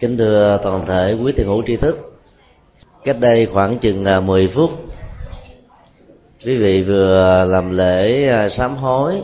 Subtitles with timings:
[0.00, 2.20] kính thưa toàn thể quý thiền hữu tri thức,
[3.04, 4.70] cách đây khoảng chừng à, 10 phút,
[6.46, 9.22] quý vị vừa làm lễ à, sám hối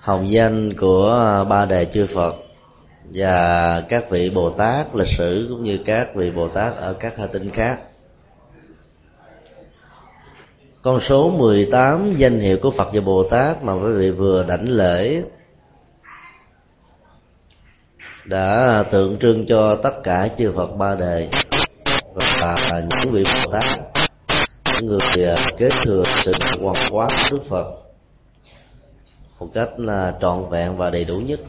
[0.00, 2.34] hồng danh của ba đề chư phật
[3.14, 7.18] và các vị bồ tát lịch sử cũng như các vị bồ tát ở các
[7.18, 7.78] hành tinh khác
[10.88, 14.68] con số 18 danh hiệu của Phật và Bồ Tát mà quý vị vừa đảnh
[14.68, 15.22] lễ
[18.24, 21.28] đã tượng trưng cho tất cả chư Phật ba đời
[22.42, 23.64] và những vị Bồ Tát
[24.74, 27.66] những người à, kế thừa sự hoàn hóa của Đức Phật
[29.40, 31.40] một cách là trọn vẹn và đầy đủ nhất.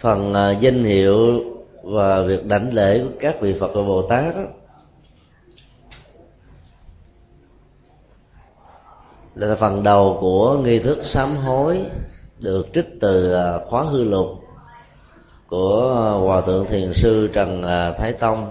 [0.00, 1.44] Phần à, danh hiệu
[1.82, 4.42] và việc đảnh lễ của các vị Phật và Bồ Tát đó,
[9.34, 11.82] là phần đầu của nghi thức sám hối
[12.38, 14.26] được trích từ à, khóa hư lục
[15.46, 18.50] của à, hòa thượng thiền sư trần à, thái tông.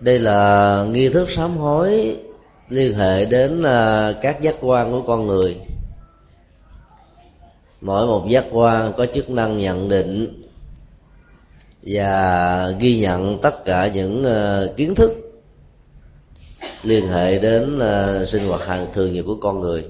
[0.00, 2.16] Đây là nghi thức sám hối
[2.68, 3.62] liên hệ đến
[4.20, 5.60] các giác quan của con người.
[7.80, 10.42] Mỗi một giác quan có chức năng nhận định
[11.82, 15.12] và ghi nhận tất cả những ờ, kiến thức
[16.82, 19.84] liên hệ đến ờ, sinh hoạt hàng thường nhật của con người.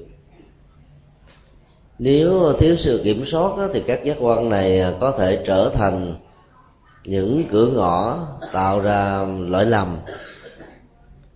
[1.98, 6.14] Nếu thiếu sự kiểm soát thì các giác quan này ờ, có thể trở thành
[7.05, 9.97] những cửa ngõ tạo ra lỗi lầm.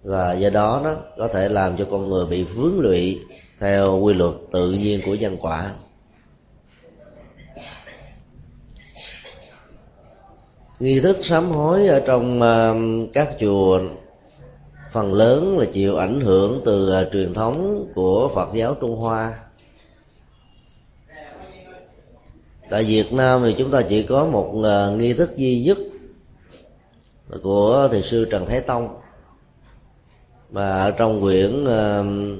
[0.02, 3.20] Và do đó nó có thể làm cho con người bị vướng lụy
[3.60, 5.70] theo quy luật tự nhiên của nhân quả.
[10.80, 12.76] Nghi thức sám hối ở trong ờ,
[13.12, 13.80] các chùa,
[14.92, 19.32] phần lớn là chịu ảnh hưởng từ ờ, truyền thống của Phật giáo Trung Hoa.
[22.70, 25.78] Tại Việt Nam thì chúng ta chỉ có một ờ, nghi thức duy nhất
[27.42, 28.88] của thầy sư Trần Thái Tông.
[30.50, 31.64] Mà ở trong quyển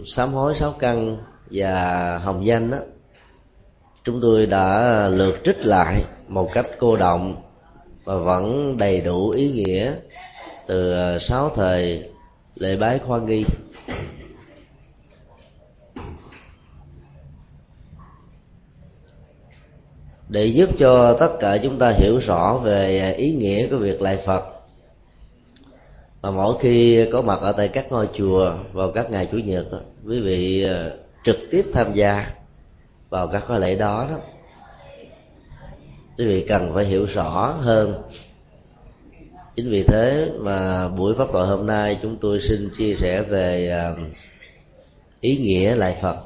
[0.06, 1.16] sám hối sáu căn
[1.50, 2.78] và hồng danh đó
[4.04, 7.43] chúng tôi đã lượt trích lại một cách cô động
[8.04, 9.94] và vẫn đầy đủ ý nghĩa
[10.66, 12.08] từ ờ, sáu thời
[12.54, 13.44] lễ bái khoa nghi.
[20.28, 24.02] Để giúp cho tất cả chúng ta hiểu rõ về ờ, ý nghĩa của việc
[24.02, 24.44] lại phật
[26.20, 29.66] và mỗi khi có mặt ở tại các ngôi chùa, vào các ngày chủ nhật
[30.06, 32.26] quý vị ờ, trực tiếp tham gia
[33.10, 34.33] vào các lễ đó đó
[36.18, 38.02] quý vị cần phải hiểu rõ hơn.
[39.56, 43.70] Chính vì thế mà buổi pháp thoại hôm nay chúng tôi xin chia sẻ về
[43.70, 43.94] à,
[45.20, 46.16] ý nghĩa lại phật.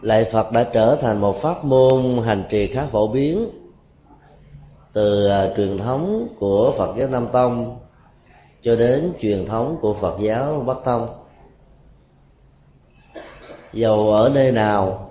[0.00, 3.50] Lại phật đã trở thành một pháp môn hành trì khá phổ biến
[4.92, 7.78] từ à, truyền thống của phật giáo nam tông
[8.62, 11.06] cho đến truyền thống của phật giáo bắc tông.
[13.72, 15.09] Dầu ở nơi nào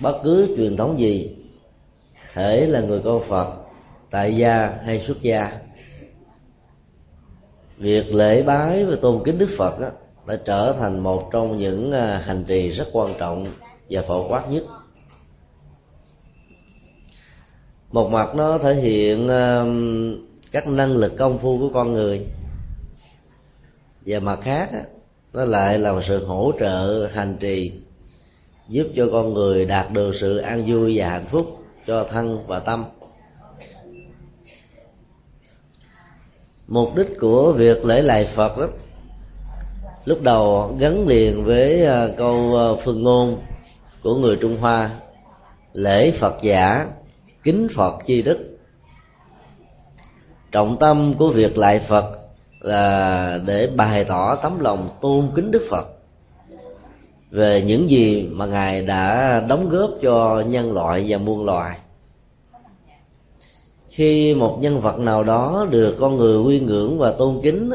[0.00, 1.36] bất cứ truyền thống gì
[2.32, 3.54] thể là người con phật
[4.10, 5.58] tại gia hay xuất gia
[7.78, 9.88] việc lễ bái và tôn kính đức phật đó,
[10.26, 13.46] đã trở thành một trong những à, hành trì rất quan trọng
[13.90, 14.64] và phổ quát nhất.
[17.92, 19.64] Một mặt nó thể hiện à,
[20.52, 22.26] các năng lực công phu của con người
[24.06, 24.70] và mặt khác
[25.32, 27.72] nó lại là một sự hỗ trợ hành trì
[28.68, 32.58] giúp cho con người đạt được sự an vui và hạnh phúc cho thân và
[32.58, 32.84] tâm.
[36.68, 38.66] Mục đích của việc lễ lại phật đó,
[40.04, 43.42] lúc đầu gắn liền với à, câu à, phương ngôn
[44.02, 44.90] của người trung hoa,
[45.72, 46.86] lễ phật giả,
[47.44, 48.58] kính phật chi đức.
[50.52, 52.18] Trọng tâm của việc lại phật
[52.60, 55.97] là để bày tỏ tấm lòng tôn kính đức phật
[57.30, 61.78] về những gì mà ngài đã đóng góp cho nhân loại và muôn loài.
[63.88, 67.70] Khi một nhân vật nào đó được con người quy ngưỡng và tôn kính,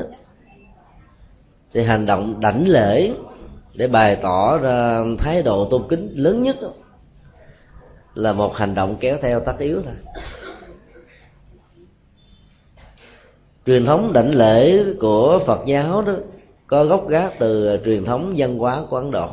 [1.73, 3.11] thì hành động đảnh lễ
[3.73, 6.55] để bày tỏ ra thái độ tôn kính lớn nhất
[8.15, 9.93] là một hành động kéo theo tất yếu thôi.
[13.65, 16.13] Truyền thống đảnh lễ của phật giáo đó
[16.73, 19.29] có gốc gác từ truyền thống văn hóa của ấn độ.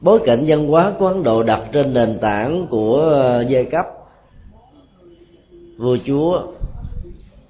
[0.00, 3.86] Bối cảnh văn hóa của ấn độ đặt trên nền tảng của giai cấp.
[5.78, 6.42] Vua chúa,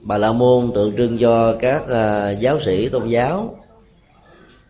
[0.01, 3.59] bà la môn tượng trưng cho các à, giáo sĩ tôn giáo,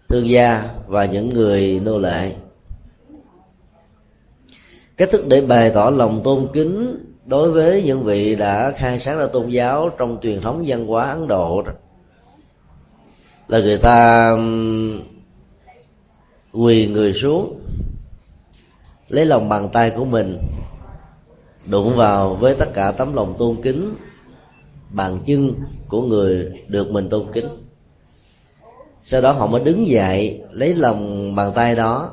[0.08, 2.34] thương gia và những người nô lệ.
[4.96, 9.18] Cách thức để bày tỏ lòng tôn kính đối với những vị đã khai sáng
[9.18, 11.72] ra tôn giáo trong truyền thống văn hóa ấn độ đó,
[13.48, 14.30] là người ta
[16.52, 17.60] quỳ người xuống,
[19.08, 20.38] lấy lòng bàn tay của mình,
[21.66, 23.94] đụng vào với tất cả tấm lòng tôn kính,
[24.90, 25.54] bàn chân
[25.88, 27.48] của người được mình tôn kính.
[29.04, 32.10] Sau đó họ mới đứng dậy, lấy lòng bàn tay đó,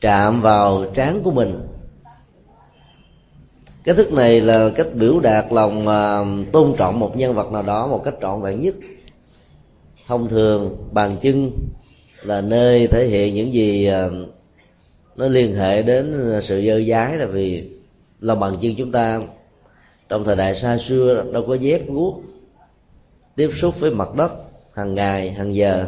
[0.00, 1.67] chạm vào trán của mình
[3.88, 7.62] cái thức này là cách biểu đạt lòng uh, tôn trọng một nhân vật nào
[7.62, 8.74] đó một cách trọn vẹn nhất.
[10.06, 11.50] Thông thường bàn chân
[12.22, 14.12] là nơi thể hiện những gì uh,
[15.16, 17.70] nó liên hệ đến sự dơ dái là vì
[18.20, 19.20] lòng bàn chân chúng ta.
[20.08, 22.20] Trong thời đại xa xưa đâu có dép guốc
[23.36, 24.32] tiếp xúc với mặt đất
[24.74, 25.86] hàng ngày hàng giờ.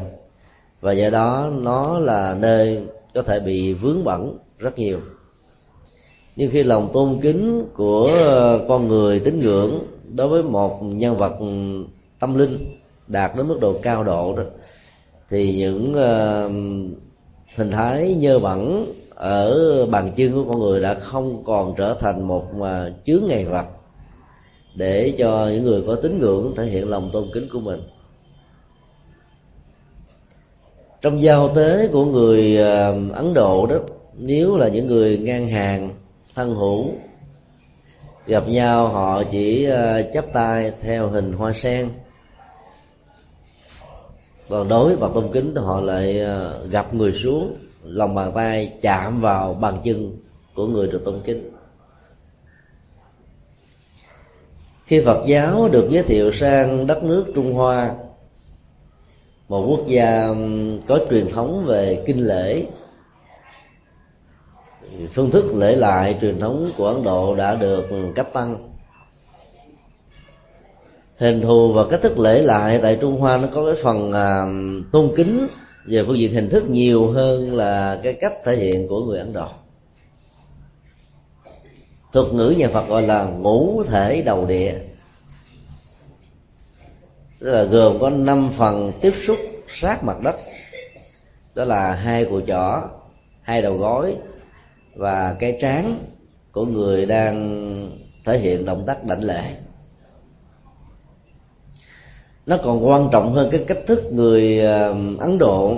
[0.80, 2.82] Và do đó nó là nơi
[3.14, 5.00] có thể bị vướng bẩn rất nhiều
[6.36, 9.78] nhưng khi lòng tôn kính của ờ, con người tín ngưỡng
[10.16, 11.46] đối với một nhân vật ừ,
[12.18, 12.58] tâm linh
[13.06, 14.42] đạt đến mức độ cao độ đó
[15.30, 16.52] thì những uh,
[17.56, 22.28] hình thái nhơ bẩn ở bàn chân của con người đã không còn trở thành
[22.28, 22.66] một uh,
[23.06, 23.66] chướng ngại vật
[24.74, 27.80] để cho những người có tín ngưỡng thể hiện lòng tôn kính của mình.
[31.02, 33.76] Trong giao tế của người uh, ấn độ đó
[34.18, 35.90] nếu là những người ngang hàng
[36.40, 36.92] thân hữu.
[38.26, 41.90] Gặp nhau, họ chỉ ờ, chắp tay theo hình hoa sen.
[44.48, 48.72] Còn đối và tôn kính thì họ lại ờ, gặp người xuống, lòng bàn tay
[48.82, 50.16] chạm vào bàn chân
[50.54, 51.50] của người được tôn kính.
[54.84, 57.94] Khi phật giáo được giới thiệu sang đất nước trung hoa,
[59.48, 60.28] một quốc gia
[60.88, 62.66] có truyền thống về kinh lễ
[65.14, 67.84] phương thức lễ lại truyền thống của ấn độ đã được
[68.14, 68.70] cách tăng.
[71.16, 74.44] Hình thù và cách thức lễ lại tại trung hoa nó có cái phần à,
[74.92, 75.46] tôn kính
[75.86, 79.32] về phương diện hình thức nhiều hơn là cái cách thể hiện của người ấn
[79.32, 79.48] độ.
[82.12, 84.74] Thuật ngữ nhà phật gọi là ngũ thể đầu địa.
[87.40, 89.38] Tức là gồm có năm phần tiếp xúc
[89.80, 90.36] sát mặt đất.
[91.54, 92.82] Đó là hai cùi chỏ
[93.42, 94.16] hai đầu gối
[95.00, 95.98] và cái trán
[96.52, 97.36] của người đang
[98.24, 99.42] thể hiện động tác đảnh lễ.
[102.46, 105.74] Nó còn quan trọng hơn cái cách thức người ờ, ấn độ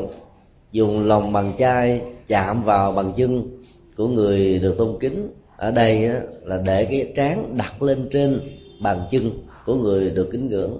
[0.73, 3.61] dùng lòng bàn chai, chạm vào bàn chân
[3.97, 5.31] của người được tôn kính.
[5.57, 6.11] Ở đây
[6.43, 8.41] là để cái trán đặt lên trên
[8.81, 9.31] bàn chân
[9.67, 10.79] của người được kính ngưỡng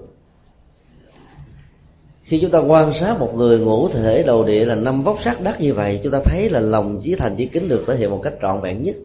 [2.23, 5.41] khi chúng ta quan sát một người ngũ thể đầu địa là năm vóc sắc
[5.41, 8.09] đất như vậy chúng ta thấy là lòng chí thành chí kính được thể hiện
[8.09, 8.95] một cách trọn vẹn nhất.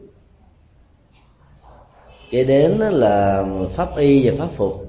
[2.30, 3.44] Kể đến là
[3.76, 4.88] pháp y và pháp phục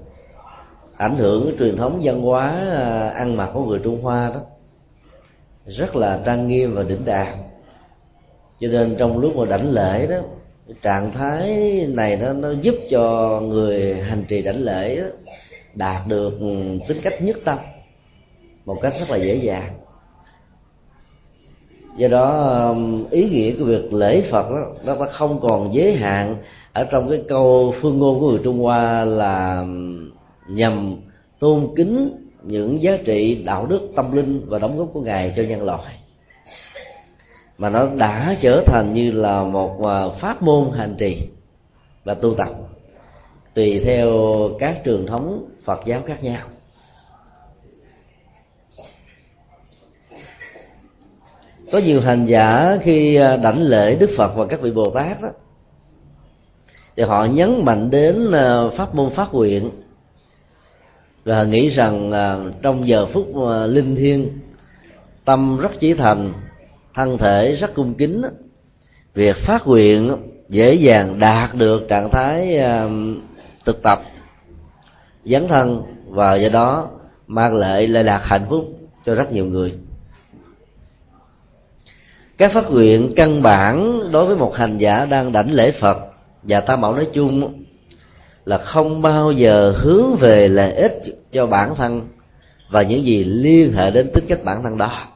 [0.97, 4.41] ảnh hưởng cái truyền thống văn hóa à, ăn mặc của người trung hoa đó
[5.65, 7.27] rất là trang nghiêm và đỉnh đạt
[8.59, 10.17] cho nên trong lúc mà đảnh lễ đó
[10.81, 11.55] trạng thái
[11.89, 15.07] này nó nó giúp cho người hành trì đảnh lễ đó,
[15.73, 17.57] đạt được ừ, tính cách nhất tâm
[18.69, 19.73] một cách rất là dễ dàng.
[21.97, 26.35] Do đó um, ý nghĩa của việc lễ phật đó, nó không còn giới hạn
[26.73, 30.11] ở trong cái câu phương ngôn của người trung hoa là um,
[30.47, 30.95] nhằm
[31.39, 35.43] tôn kính những giá trị đạo đức tâm linh và đóng góp của ngài cho
[35.43, 35.95] nhân loại.
[37.57, 41.29] Mà nó đã trở thành như là một à, pháp môn hành trì
[42.03, 42.49] và tu tập
[43.53, 44.09] tùy theo
[44.59, 46.47] các truyền thống phật giáo khác nhau.
[51.71, 55.21] Có nhiều hành giả khi à, đảnh lễ đức phật và các vị bồ tát
[55.21, 55.29] đó,
[56.95, 59.71] thì họ nhấn mạnh đến à, pháp môn phát nguyện
[61.25, 63.27] và nghĩ rằng à, trong giờ phút
[63.67, 64.29] linh thiêng,
[65.25, 66.33] tâm rất chí thành,
[66.93, 68.21] thân thể rất cung kính
[69.13, 70.17] việc phát nguyện
[70.49, 72.59] dễ dàng đạt được trạng thái
[73.65, 74.01] thực tập,
[75.25, 76.89] dấn thân và do đó
[77.27, 78.65] mang lại lại đạt hạnh phúc
[79.05, 79.73] cho rất nhiều người
[82.39, 85.97] các phát nguyện căn bản đối với một hành giả đang đảnh lễ phật,
[86.43, 87.63] và tam bảo nói chung
[88.45, 92.01] là không bao giờ hướng về lợi ích cho bản thân
[92.69, 95.07] và những gì liên hệ đến tính cách bản thân đó.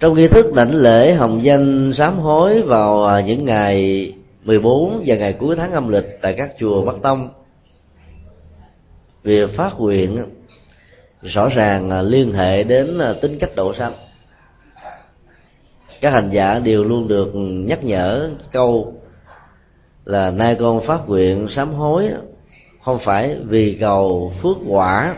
[0.00, 4.12] Trong nghi thức đảnh lễ hồng danh sám hối vào à, những ngày
[4.44, 7.28] 14 và ngày cuối tháng âm lịch tại các chùa Bắc Tông,
[9.22, 10.18] việc phát nguyện
[11.22, 13.92] rõ ràng à, liên hệ đến à, tính cách độ sanh.
[16.00, 18.94] Các hành giả đều luôn được nhắc nhở câu
[20.04, 22.10] là nay con phát nguyện sám hối,
[22.82, 25.16] không phải vì cầu phước quả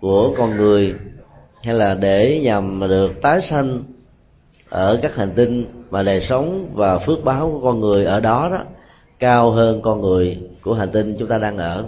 [0.00, 0.94] của con người
[1.62, 3.82] hay là để nhằm được tái sanh
[4.68, 8.48] ở các hành tinh, mà đời sống và phước báo của con người ở đó
[8.52, 8.64] đó,
[9.18, 11.84] cao hơn con người của hành tinh chúng ta đang ở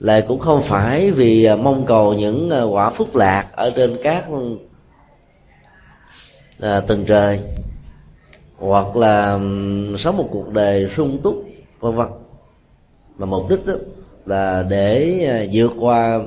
[0.00, 3.98] lại cũng không phải vì à, mong cầu những à, quả phúc lạc ở trên
[4.02, 4.24] các
[6.60, 7.40] à, tầng trời
[8.56, 9.38] hoặc là
[9.98, 11.44] sống một cuộc đời sung túc
[11.80, 12.06] vân vân.
[13.18, 13.74] Mà mục đích đó
[14.26, 16.20] là để à, vượt qua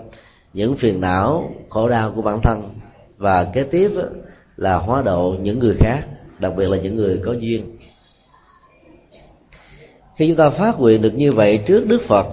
[0.54, 2.70] những phiền não khổ đau của bản thân.
[3.18, 3.92] Và kế tiếp
[4.58, 6.04] là hóa độ những người khác
[6.40, 7.78] đặc biệt là những người có duyên.
[10.16, 12.28] Khi chúng ta phát nguyện được như vậy trước đức phật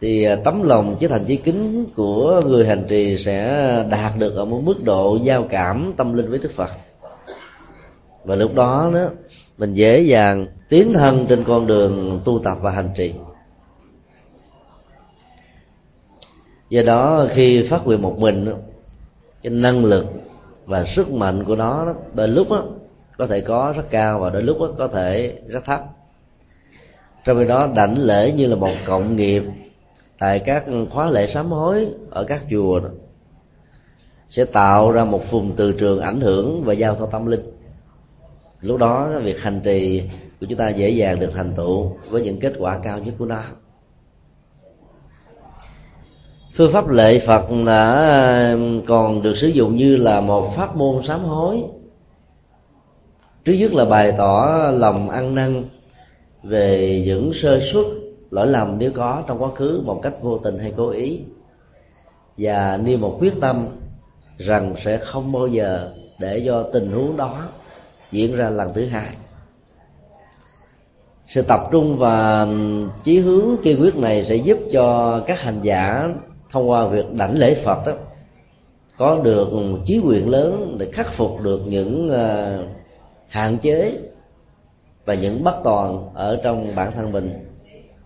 [0.00, 4.36] thì à, tấm lòng chứ thành chí kính của người hành trì sẽ đạt được
[4.36, 6.70] ở một mức độ giao cảm tâm linh với đức phật.
[8.24, 9.08] Và lúc đó đó
[9.58, 13.14] mình dễ dàng tiến thân trên con đường tu tập và hành trì.
[16.68, 18.54] Do đó khi phát nguyện một mình
[19.42, 20.06] cái năng lực
[20.66, 22.64] và sức mạnh của nó đôi lúc đó,
[23.18, 25.84] có thể có rất cao và đôi lúc đó, có thể rất thấp.
[27.24, 29.42] Trong khi đó đảnh lễ như là một cộng nghiệp
[30.24, 32.88] tại các khóa lễ sám hối ở các chùa đó,
[34.30, 37.40] sẽ tạo ra một vùng từ trường ảnh hưởng và giao thông tâm linh.
[38.60, 40.02] Lúc đó việc hành trì
[40.40, 43.24] của chúng ta dễ dàng được thành tựu với những kết quả cao nhất của
[43.24, 43.42] nó.
[46.56, 51.24] Phương pháp lệ phật đã còn được sử dụng như là một pháp môn sám
[51.24, 51.62] hối.
[53.44, 55.64] Trước nhất là bày tỏ lòng ăn năn
[56.42, 57.84] về những sơ suất
[58.34, 61.20] lỗi lầm nếu có trong quá khứ một cách vô tình hay cố ý.
[62.38, 63.66] Và nêu một quyết tâm
[64.38, 67.42] rằng sẽ không bao giờ để do tình huống đó
[68.12, 69.08] diễn ra lần thứ hai.
[71.28, 72.46] Sự tập trung và
[73.04, 76.08] chí hướng kiên quyết này sẽ giúp cho các hành giả
[76.50, 77.92] thông qua việc đảnh lễ phật đó
[78.96, 79.48] có được
[79.84, 82.58] chí nguyện lớn để khắc phục được những ờ,
[83.28, 83.98] hạn chế
[85.04, 87.53] và những bất toàn ở trong bản thân mình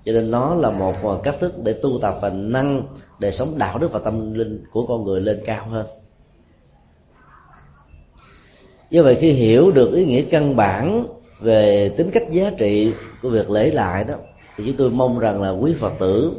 [0.05, 2.83] cho nên nó là một cách thức để tu tập và nâng
[3.19, 5.87] đời sống đạo đức và tâm linh của con người lên cao hơn.
[8.91, 11.07] Do vậy khi hiểu được ý nghĩa căn bản
[11.41, 14.15] về tính cách giá trị của việc lễ lại đó,
[14.57, 16.33] thì chúng tôi mong rằng là quý phật tử,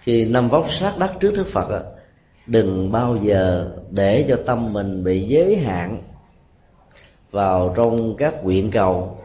[0.00, 1.84] khi năm vóc sát đất trước đức phật
[2.46, 6.02] đừng bao giờ để cho tâm mình bị giới hạn
[7.30, 9.18] vào trong các nguyện cầu.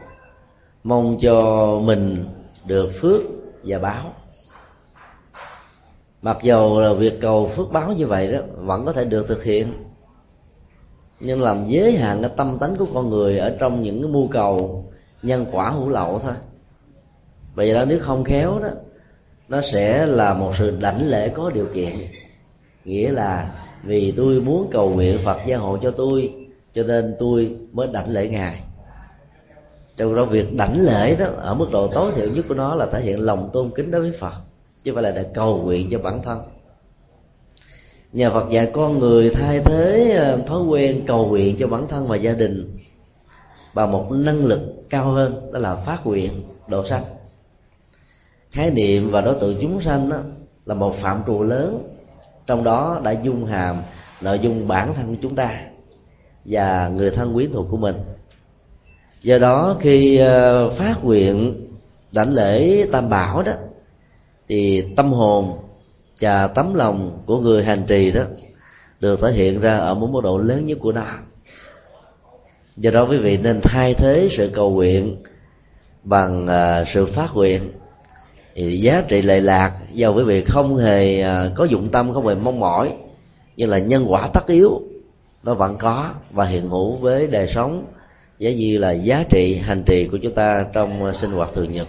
[0.84, 2.24] Mong cho mình
[2.66, 3.22] được phước
[3.64, 4.14] và báo.
[6.22, 9.44] Mặc dù là việc cầu phước báo như vậy đó, vẫn có thể được thực
[9.44, 9.72] hiện.
[11.20, 14.28] Nhưng làm giới hạn cái tâm tánh của con người ở trong những cái mưu
[14.28, 14.84] cầu,
[15.22, 16.34] nhân quả hữu lậu thôi.
[17.54, 18.68] Vậy đó nếu không khéo đó,
[19.48, 21.94] nó sẽ là một sự đảnh lễ có điều kiện.
[22.84, 23.52] Nghĩa là
[23.84, 26.34] vì tôi muốn cầu nguyện phật gia hộ cho tôi,
[26.72, 28.62] cho nên tôi mới đảnh lễ ngài
[29.96, 32.86] trong đó việc đảnh lễ đó, ở mức độ tối thiểu nhất của nó là
[32.86, 34.32] thể hiện lòng tôn kính đối với phật,
[34.82, 36.38] chứ không phải là để cầu nguyện cho bản thân.
[38.12, 42.06] Nhà Phật dạy con người thay thế ờ, thói quen cầu nguyện cho bản thân
[42.06, 42.78] và gia đình
[43.74, 47.04] bằng một năng lực cao hơn, đó là phát nguyện độ sanh.
[48.50, 50.16] Khái niệm và đối tượng chúng sanh đó
[50.66, 51.88] là một phạm trù lớn,
[52.46, 53.82] trong đó đã dung hàm
[54.20, 55.60] nội dung bản thân chúng ta
[56.44, 57.96] và người thân quyến thuộc của mình
[59.22, 61.66] do đó, khi ờ, phát nguyện
[62.12, 63.52] đảnh lễ tam bảo đó,
[64.48, 65.58] thì tâm hồn
[66.20, 68.22] và tấm lòng của người hành trì đó
[69.00, 71.06] được thể hiện ra ở một mức độ lớn nhất của nó.
[72.76, 75.16] Do đó, quý vị nên thay thế sự cầu nguyện
[76.02, 77.70] bằng ờ, sự phát nguyện.
[78.54, 82.26] Thì giá trị lệ lạc do quý vị không hề ờ, có dụng tâm, không
[82.26, 82.92] hề mong mỏi,
[83.56, 84.82] nhưng là nhân quả tất yếu,
[85.42, 87.84] nó vẫn có và hiện hữu với đời sống
[88.42, 91.72] giá như là giá trị, hành trì của chúng ta trong ờ, sinh hoạt thường
[91.72, 91.88] nhật.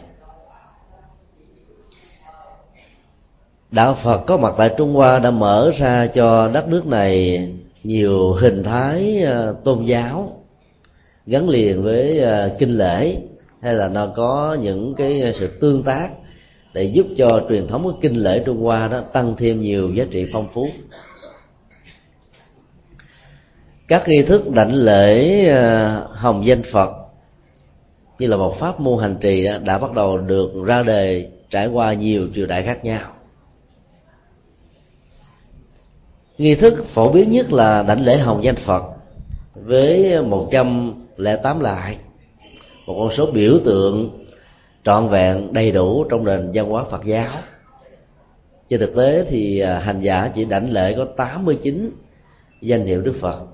[3.72, 7.48] Đạo phật có mặt tại trung hoa đã mở ra cho đất nước này
[7.84, 10.32] nhiều hình thái ờ, tôn giáo,
[11.26, 13.18] gắn liền với ờ, kinh lễ,
[13.62, 16.10] hay là nó có những cái sự tương tác
[16.74, 20.06] để giúp cho truyền thống của kinh lễ trung hoa đó tăng thêm nhiều giá
[20.12, 20.68] trị phong phú
[23.88, 26.90] các nghi thức đảnh lễ ờ, hồng danh phật
[28.20, 31.68] như là một pháp môn hành trì đã, đã bắt đầu được ra đề trải
[31.68, 33.12] qua nhiều triều đại khác nhau.
[36.38, 38.84] Nghi thức phổ biến nhất là đảnh lễ hồng danh phật
[39.56, 41.98] với 108 lại
[42.86, 44.26] một con số biểu tượng
[44.84, 47.32] trọn vẹn đầy đủ trong nền văn hóa Phật giáo.
[48.68, 51.92] Trên thực tế thì à, hành giả chỉ đảnh lễ có 89
[52.62, 53.53] danh hiệu Đức Phật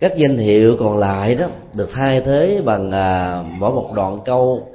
[0.00, 4.68] các danh hiệu còn lại đó được thay thế bằng à, mỗi một đoạn câu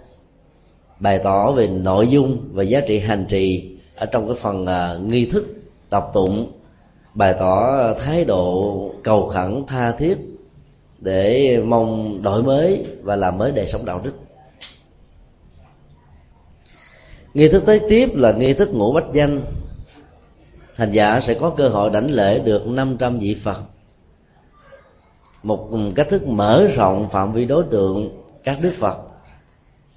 [1.00, 4.98] bày tỏ về nội dung và giá trị hành trì ở trong cái phần à,
[5.08, 5.55] nghi thức
[5.89, 6.51] tập tụng
[7.13, 10.17] bày tỏ thái độ cầu khẩn tha thiết
[11.00, 14.13] để mong đổi mới và làm mới đời sống đạo đức.
[17.34, 19.41] Nghi thức tới tiếp là nghi thức ngũ bách danh.
[20.75, 23.62] Hành giả sẽ có cơ hội đảnh lễ được 500 vị phật
[25.46, 28.10] một cách thức mở rộng phạm vi đối tượng
[28.44, 28.98] các đức phật,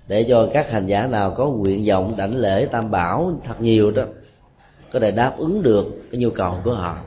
[0.08, 3.90] để cho các hành giả nào có nguyện vọng đảnh lễ tam bảo thật nhiều
[3.90, 4.02] đó,
[4.92, 6.98] có thể đáp ứng được cái nhu cầu của họ.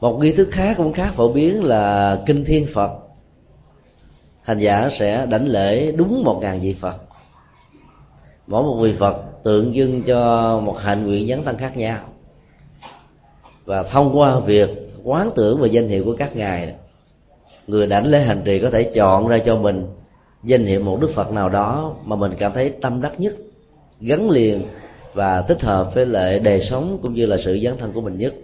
[0.00, 2.90] Một nghi thức khác cũng khá phổ biến là kinh thiên phật.
[4.42, 6.96] Hành giả sẽ đảnh lễ đúng một ngàn vị phật.
[8.46, 11.98] Mỗi một vị phật tượng trưng cho một hạnh nguyện dấn thân khác nhau.
[13.64, 16.74] Và thông qua việc quán tưởng về danh hiệu của các ngài.
[17.66, 19.86] Người đảnh lễ hành trì có thể chọn ra cho mình
[20.44, 23.34] danh hiệu một đức phật nào đó mà mình cảm thấy tâm đắc nhất,
[24.00, 24.62] gắn liền
[25.14, 28.18] và thích hợp với lại đời sống cũng như là sự dấn thân của mình
[28.18, 28.34] nhất.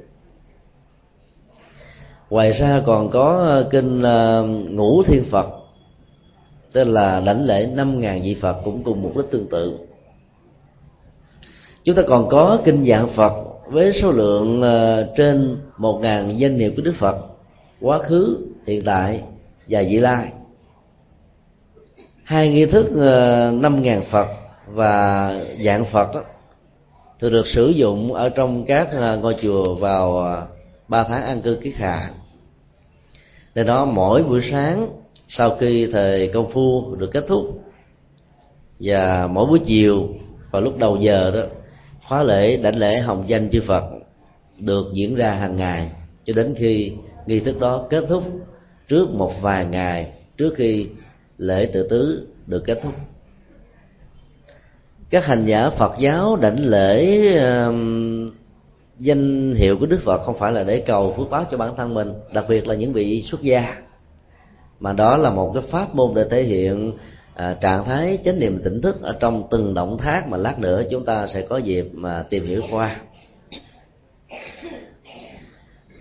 [2.31, 5.47] Ngoài ra còn có kinh ờ, ngũ thiên phật,
[6.73, 9.79] tên là đảnh lễ năm ngàn vị phật cũng cùng mục đích tương tự.
[11.85, 16.59] Chúng ta còn có kinh dạng phật với số lượng ờ, trên một ngàn danh
[16.59, 17.17] hiệu của đức phật
[17.81, 19.23] quá khứ hiện tại
[19.69, 20.33] và vị lai.
[22.25, 24.29] Hai nghi thức ờ, năm ngàn phật
[24.67, 25.33] và
[25.65, 26.23] dạng phật đó,
[27.21, 30.37] thường được sử dụng ở trong các ờ, ngôi chùa vào
[30.89, 32.11] ba tháng ăn cư kiết hạ
[33.55, 34.89] nên đó mỗi buổi sáng
[35.29, 37.63] sau khi thời công phu được kết thúc
[38.81, 40.09] và mỗi buổi chiều
[40.51, 41.58] vào lúc đầu giờ đó
[42.09, 43.85] khóa lễ đảnh lễ hồng danh chư phật
[44.59, 45.91] được diễn ra hàng ngày
[46.27, 46.93] cho đến khi
[47.27, 48.23] nghi thức đó kết thúc
[48.89, 50.87] trước một vài ngày trước khi
[51.39, 52.93] lễ tự tứ được kết thúc.
[55.11, 57.75] Các hành giả phật giáo đảnh lễ uh,
[58.99, 61.95] danh hiệu của đức phật không phải là để cầu phước báo cho bản thân
[61.95, 63.77] mình đặc biệt là những vị xuất gia
[64.81, 66.93] mà đó là một cái pháp môn để thể hiện
[67.39, 70.83] à, trạng thái chánh niệm tỉnh thức ở trong từng động tác mà lát nữa
[70.91, 72.97] chúng ta sẽ có dịp mà tìm hiểu qua.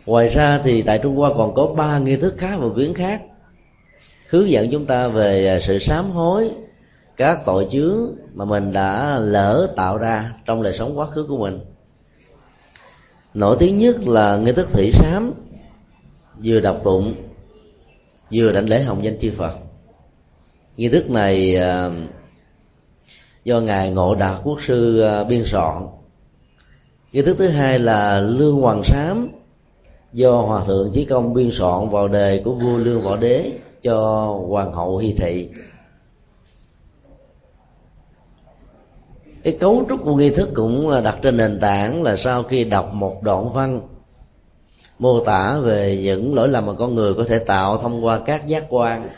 [0.05, 3.21] Ngoài ra thì tại trung hoa còn có ba nghi thức khác và viếng khác
[4.29, 6.51] hướng dẫn chúng ta về à, sự sám hối
[7.17, 11.37] các tội chướng mà mình đã lỡ tạo ra trong đời sống quá khứ của
[11.37, 11.59] mình.
[13.33, 15.33] Nổi tiếng nhất là nghi thức thủy sám
[16.43, 17.13] vừa đọc tụng
[18.33, 19.66] vừa đảnh lễ hồng danh chư phật
[20.77, 21.89] nghi thức này à,
[23.43, 25.87] do ngài ngộ đạt quốc sư à, biên soạn.
[27.11, 29.29] Nghi thức thứ hai là lương hoàng sám,
[30.13, 34.27] do hòa thượng chí công biên soạn vào đề của vua lương võ đế cho
[34.47, 35.49] hoàng hậu hy thị.
[39.43, 42.93] Cái cấu trúc của nghi thức cũng đặt trên nền tảng là sau khi đọc
[42.93, 43.81] một đoạn văn
[44.99, 48.47] mô tả về những lỗi lầm mà con người có thể tạo thông qua các
[48.47, 49.09] giác quan,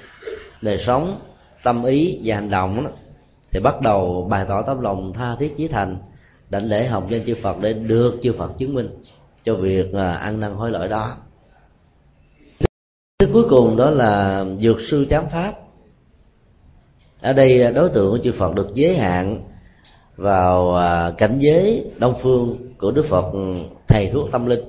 [0.62, 1.20] đời sống
[1.64, 2.92] tâm ý và hành động đó,
[3.52, 5.98] thì bắt đầu bày tỏ tấm lòng tha thiết chí thành
[6.50, 8.90] đảnh lễ hồng danh chư Phật để được chư Phật chứng minh
[9.44, 11.18] cho việc à, ăn năn hối lỗi đó.
[13.20, 15.54] Thứ cuối cùng đó là dược sư chám pháp.
[17.22, 19.44] Ở đây đối tượng của chư Phật được giới hạn
[20.16, 23.26] vào à, cảnh giới đông phương của Đức Phật
[23.88, 24.64] thầy thuốc tâm linh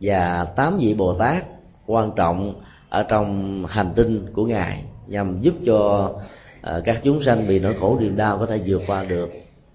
[0.00, 1.44] và tám vị Bồ Tát
[1.86, 2.54] quan trọng
[2.88, 6.10] ở trong hành tinh của ngài nhằm giúp cho
[6.58, 9.30] uh, các chúng sanh bị nỗi khổ niềm đau có thể vượt qua được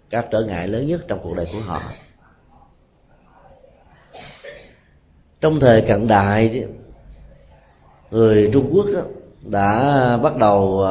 [0.09, 1.83] các trở ngại lớn nhất trong cuộc đời của họ.
[5.41, 6.65] Trong thời cận đại
[8.11, 8.85] người trung quốc
[9.43, 10.85] đã bắt đầu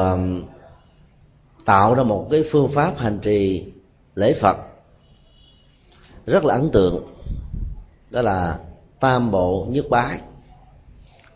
[1.64, 3.72] tạo ra một cái phương pháp hành trì
[4.14, 4.56] lễ phật
[6.26, 7.06] rất là ấn tượng
[8.10, 8.58] đó là
[9.00, 10.20] tam bộ nhất bái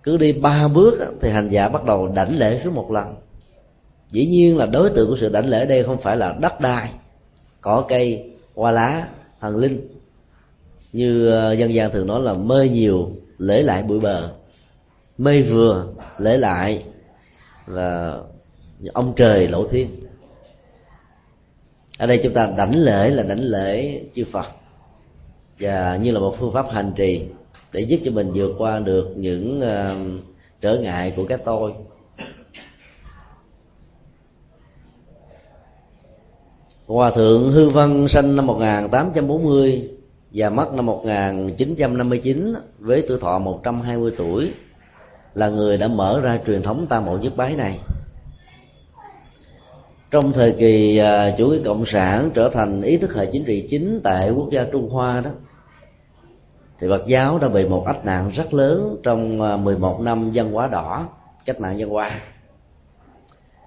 [0.04, 3.14] cứ đi ba bước thì hành giả bắt đầu đảnh lễ xuống một lần.
[4.10, 6.90] Dĩ nhiên là đối tượng của sự đảnh lễ đây không phải là đất đai,
[7.60, 9.08] cỏ cây, hoa lá,
[9.40, 9.88] thần linh.
[10.92, 14.30] Như ờ, dân gian thường nói là mê nhiều, lễ lại bụi bờ.
[15.18, 15.86] Mê vừa,
[16.18, 16.84] lễ lại
[17.66, 18.18] là
[18.92, 19.88] ông trời lộ thiên.
[21.98, 24.46] Ở đây chúng ta đảnh lễ là đảnh lễ chư phật.
[25.60, 27.26] Và như là một phương pháp hành trì
[27.74, 30.22] để giúp cho mình vượt qua được những uh,
[30.60, 31.72] trở ngại của cái tôi.
[36.86, 39.90] Hòa thượng Hư Văn sinh năm 1840
[40.32, 44.52] và mất năm 1959 với tuổi thọ 120 tuổi
[45.34, 47.78] là người đã mở ra truyền thống tam bộ nhất bái này.
[50.10, 53.66] Trong thời kỳ ờ, chủ nghĩa cộng sản trở thành ý thức hệ chính trị
[53.70, 55.30] chính tại quốc gia trung hoa đó
[56.78, 60.52] thì Phật giáo đã bị một ách nạn rất lớn trong à, 11 năm văn
[60.52, 61.08] hóa đỏ,
[61.44, 62.20] cách mạng văn hóa.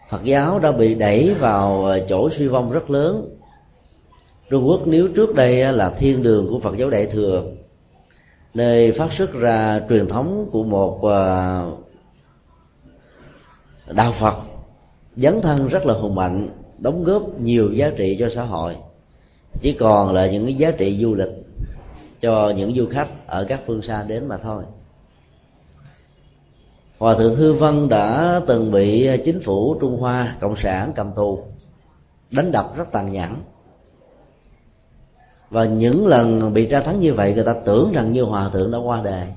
[0.09, 3.29] Phật giáo đã bị đẩy vào à, chỗ suy vong rất lớn.
[4.49, 7.43] Trung Quốc nếu trước đây à, là thiên đường của Phật giáo Đại thừa,
[8.53, 10.99] nơi phát xuất ra truyền thống của một
[13.91, 14.35] đạo Phật,
[15.15, 18.75] dấn thân rất là hùng mạnh, đóng góp nhiều giá trị cho xã hội.
[19.61, 21.46] Chỉ còn là những cái giá trị du lịch
[22.21, 24.63] cho những du khách ở các phương xa đến mà thôi.
[26.99, 31.43] Hòa thượng hư vân đã từng bị chính phủ trung hoa, cộng sản cầm tù,
[32.31, 33.35] đánh đập rất tàn nhẫn.
[35.49, 38.71] Và những lần bị tra tấn như vậy, người ta tưởng rằng như hòa thượng
[38.71, 39.27] đã qua đời.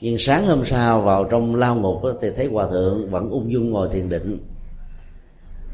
[0.00, 3.70] Nhưng sáng hôm sau, vào trong lao ngục thì thấy hòa thượng vẫn ung dung
[3.70, 4.38] ngồi thiền định.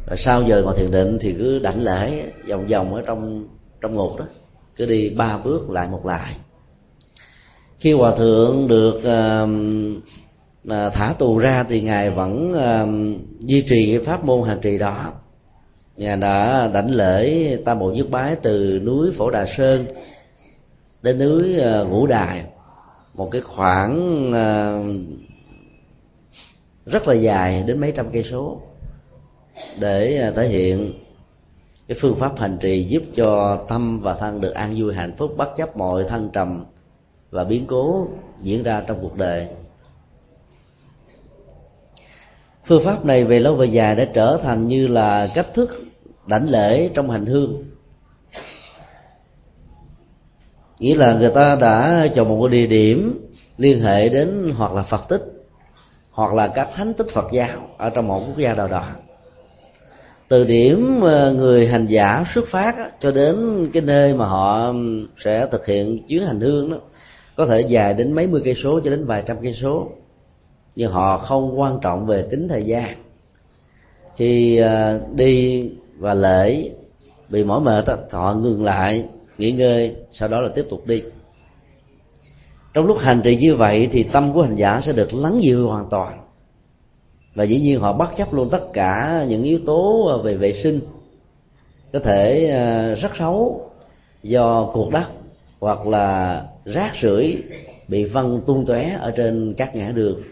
[0.07, 3.44] Và sau giờ ngồi thiền định thì cứ đảnh lễ vòng vòng ở trong
[3.80, 4.24] trong ngục đó
[4.77, 6.37] cứ đi ba bước lại một lại.
[7.79, 12.89] Khi hòa thượng được uh, thả tù ra thì ngài vẫn uh,
[13.41, 15.13] duy trì cái pháp môn hành trì đó.
[15.97, 19.87] Ngài đã đảnh lễ tam bộ nhất bái từ núi phổ đà sơn
[21.03, 22.45] đến núi uh, ngũ đài.
[23.15, 24.85] Một cái khoảng uh,
[26.87, 28.61] rất là dài đến mấy trăm cây số
[29.81, 30.93] để ờ, thể hiện
[31.88, 35.35] cái phương pháp hành trì giúp cho tâm và thân được an vui, hạnh phúc,
[35.37, 36.64] bất chấp mọi thăng trầm
[37.31, 38.09] và biến cố
[38.42, 39.49] diễn ra trong cuộc đời.
[42.66, 45.85] Phương pháp này về lâu về dài đã trở thành như là cách thức
[46.27, 47.64] đảnh lễ trong hành hương.
[50.79, 54.83] Nghĩa là người ta đã chọn một cái địa điểm liên hệ đến hoặc là
[54.83, 55.23] phật tích
[56.11, 58.88] hoặc là các thánh tích phật giáo ở trong một quốc gia nào đó
[60.35, 64.73] từ điểm ờ, người hành giả xuất phát cho đến cái nơi mà họ
[65.25, 66.77] sẽ thực hiện chuyến hành hương đó,
[67.37, 69.88] có thể dài đến mấy mươi cây số cho đến vài trăm cây số.
[70.77, 72.94] Nhưng họ không quan trọng về tính thời gian.
[74.16, 75.62] Khi ờ, đi
[75.99, 76.70] và lễ,
[77.29, 79.05] bị mỏi mệt họ ngừng lại,
[79.38, 81.03] nghỉ ngơi, sau đó là tiếp tục đi.
[82.75, 85.68] Trong lúc hành trì như vậy thì tâm của hành giả sẽ được lắng dịu
[85.68, 86.24] hoàn toàn
[87.35, 90.53] và dĩ nhiên họ bất chấp luôn tất cả những yếu tố à, về vệ
[90.62, 90.81] sinh.
[91.92, 93.70] Có thể à, rất xấu
[94.23, 95.07] do cuộc đất
[95.61, 97.42] hoặc là rác rưởi
[97.88, 100.23] bị văng tung tóe ở trên các ngã đường.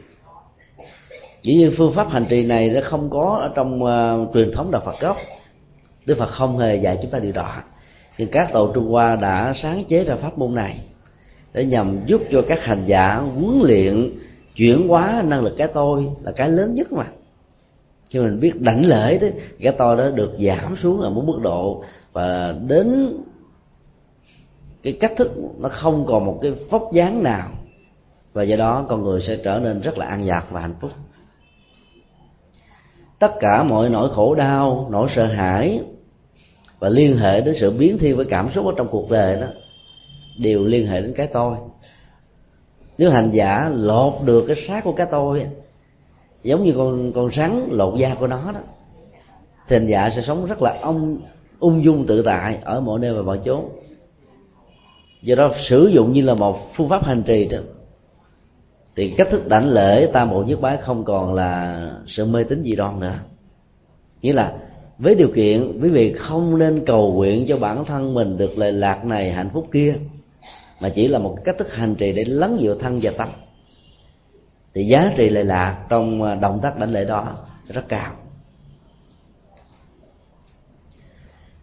[1.43, 4.71] Dĩ nhiên phương pháp hành trì này nó không có ở trong uh, truyền thống
[4.71, 5.17] đạo Phật gốc.
[6.07, 7.63] Đức Phật không hề dạy chúng ta điều đó.
[8.19, 10.79] Nhưng các tổ Trung Hoa đã sáng chế ra pháp môn này
[11.53, 14.11] để nhằm giúp cho các hành giả huấn luyện
[14.55, 17.07] chuyển hóa năng lực cái tôi là cái lớn nhất mà.
[18.11, 21.39] Khi mình biết đảnh lễ đấy cái tôi đó được giảm xuống ở một mức
[21.43, 23.17] độ và đến
[24.83, 27.49] cái cách thức nó không còn một cái vóc dáng nào.
[28.33, 30.91] Và do đó con người sẽ trở nên rất là an nhạc và hạnh phúc.
[33.19, 35.81] Tất cả mọi nỗi khổ đau, nỗi sợ hãi
[36.79, 39.47] và liên hệ đến sự biến thiên với cảm xúc ở trong cuộc đời đó,
[40.39, 41.57] đều liên hệ đến cái tôi
[42.99, 45.47] nếu hành giả lột được cái xác của cái tôi
[46.43, 48.61] giống như con con rắn lột da của nó đó,
[49.69, 51.19] thì hành giả sẽ sống rất là ông,
[51.59, 53.69] ung dung tự tại ở mọi nơi và mọi chốn.
[55.23, 57.59] Do đó sử dụng như là một phương pháp hành trì đó.
[58.97, 62.63] Thì cách thức đảnh lễ tam bộ nhất bái không còn là sự mê tín
[62.65, 63.15] dị đoan nữa.
[64.23, 64.55] Nghĩa là
[64.99, 68.71] với điều kiện quý vị không nên cầu nguyện cho bản thân mình được lệ
[68.71, 69.95] lạc này hạnh phúc kia
[70.83, 73.29] mà chỉ là một cách thức hành trì để lắng dịu thân và tâm.
[74.75, 77.37] Thì giá trị lệ lạc trong à, động tác đảnh lễ đó
[77.69, 78.13] rất cao.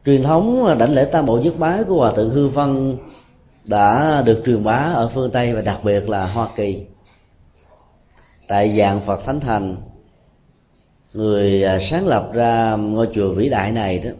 [0.05, 2.97] Truyền thống à, đảnh lễ tam bộ nhất bái của hòa thượng hư văn
[3.65, 6.85] đã được truyền bá ở phương tây và đặc biệt là hoa kỳ.
[8.47, 9.77] Tại dạng phật thánh thành,
[11.13, 14.11] người à, sáng lập ra ngôi chùa vĩ đại này đó,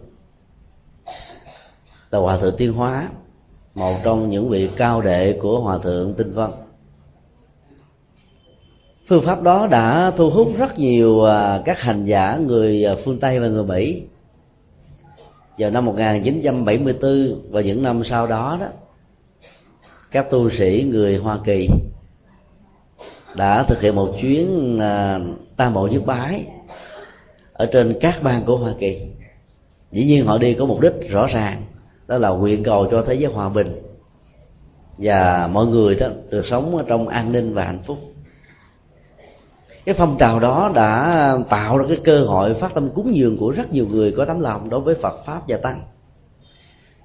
[2.12, 3.10] là hòa thượng tiên hóa
[3.76, 6.50] một trong những vị cao đệ của hòa thượng tinh vân
[9.10, 13.20] phương pháp đó đã thu hút rất nhiều à, các hành giả người à, phương
[13.20, 14.04] tây và người mỹ.
[15.58, 18.68] Vào năm 1974 và những năm sau đó đó,
[20.12, 21.70] các tu sĩ người Hoa Kỳ
[23.36, 25.20] đã thực hiện một chuyến à,
[25.58, 26.46] tam bộ nhất bái
[27.54, 29.02] ở trên các bang của Hoa Kỳ.
[29.92, 31.64] Dĩ nhiên họ đi có mục đích rõ ràng
[32.10, 33.82] đó là nguyện cầu cho thế giới hòa bình.
[34.98, 37.98] Và mọi người đó được sống trong an ninh và hạnh phúc.
[39.86, 41.14] Cái phong trào đó đã
[41.50, 44.40] tạo ra cái cơ hội phát tâm cúng dường của rất nhiều người có tấm
[44.40, 45.82] lòng đối với Phật, pháp và tăng.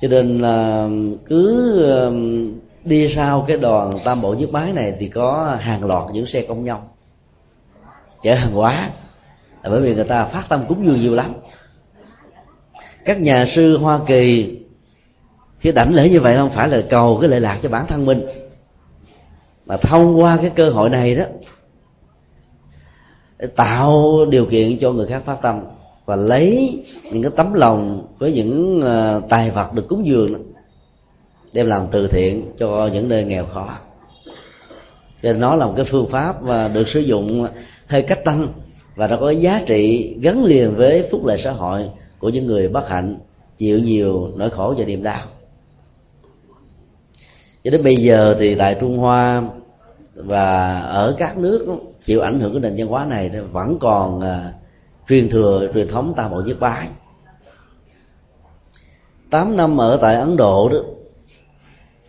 [0.01, 0.89] Cho nên là
[1.27, 2.53] cứ um,
[2.85, 6.45] đi sau cái đoàn tam bộ nhất bái này thì có hàng loạt những xe
[6.49, 6.79] công nhân.
[8.23, 8.91] Chở hàng hóa.
[9.63, 11.35] Là bởi vì người ta phát tâm cúng dường nhiều lắm.
[13.05, 14.59] Các nhà sư hoa kỳ
[15.65, 18.07] khi đảnh lễ như vậy không phải là cầu cái lệ lạc cho bản thân
[18.07, 18.27] mình.
[19.67, 21.25] Mà thông qua cái cơ hội này đó
[23.39, 25.61] để tạo điều kiện cho người khác phát tâm
[26.05, 30.39] và lấy những cái tấm lòng với những ờ, tài vật được cúng dường đó,
[31.53, 33.79] đem làm từ thiện cho những nơi nghèo khó.
[34.25, 34.33] Cho
[35.23, 37.47] nên nó là một cái phương pháp và được sử dụng
[37.87, 38.49] hơi cách tăng
[38.97, 42.69] và nó có giá trị gắn liền với phúc lợi xã hội của những người
[42.69, 43.17] bất hạnh
[43.57, 45.21] chịu nhiều nỗi khổ và niềm đau
[47.65, 49.43] cho đến bây giờ thì tại trung hoa
[50.15, 51.67] và ở các nước
[52.05, 54.55] chịu ảnh hưởng của nền văn hóa này vẫn còn uh,
[55.09, 56.89] truyền thừa truyền thống tam bộ nhất bái.
[59.31, 60.79] Tám năm ở tại ấn độ đó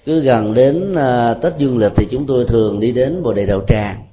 [0.05, 3.45] cứ gần đến uh, tết dương lịch thì chúng tôi thường đi đến bồ đề
[3.45, 4.03] đạo tràng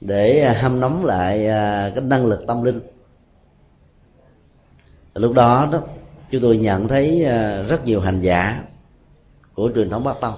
[0.00, 2.80] để uh, hâm nóng lại uh, cái năng lực tâm linh.
[5.14, 5.82] Lúc đó đó
[6.30, 8.62] chúng tôi nhận thấy uh, rất nhiều hành giả
[9.56, 10.34] của truyền thống bắc tông,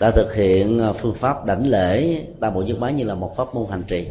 [0.00, 3.36] đã thực hiện à, phương pháp đảnh lễ tam bộ nhất bái như là một
[3.36, 4.08] pháp môn hành trì.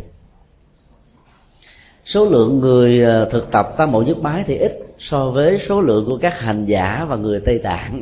[2.05, 5.81] Số lượng người à, thực tập tam bộ nhất bái thì ít so với số
[5.81, 8.01] lượng của các hành giả và người tây tạng.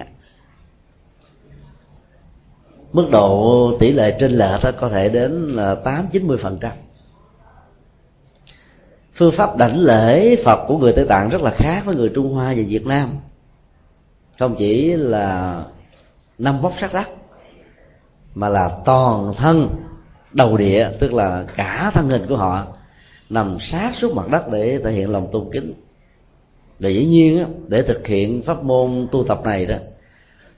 [2.93, 6.71] Mức độ tỷ lệ trên lệch có thể đến là tám chín mươi phần trăm.
[9.13, 12.34] Phương pháp đảnh lễ phật của người tây tạng rất là khác với người trung
[12.34, 13.10] hoa và việt nam.
[14.39, 15.63] Không chỉ là
[16.38, 17.08] năm vóc sắc đất
[18.36, 19.69] mà là toàn thân,
[20.34, 22.67] đầu địa tức là cả thân hình của họ,
[23.30, 25.74] nằm sát xuống mặt đất để thể hiện lòng tôn kính.
[26.80, 29.76] Và dĩ nhiên để thực hiện pháp môn tu tập này đó,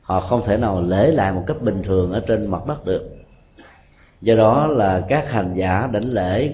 [0.01, 3.15] họ không thể nào lễ lại một cách bình thường ở trên mặt đất được.
[4.21, 6.51] Do đó là các hành giả đảnh lễ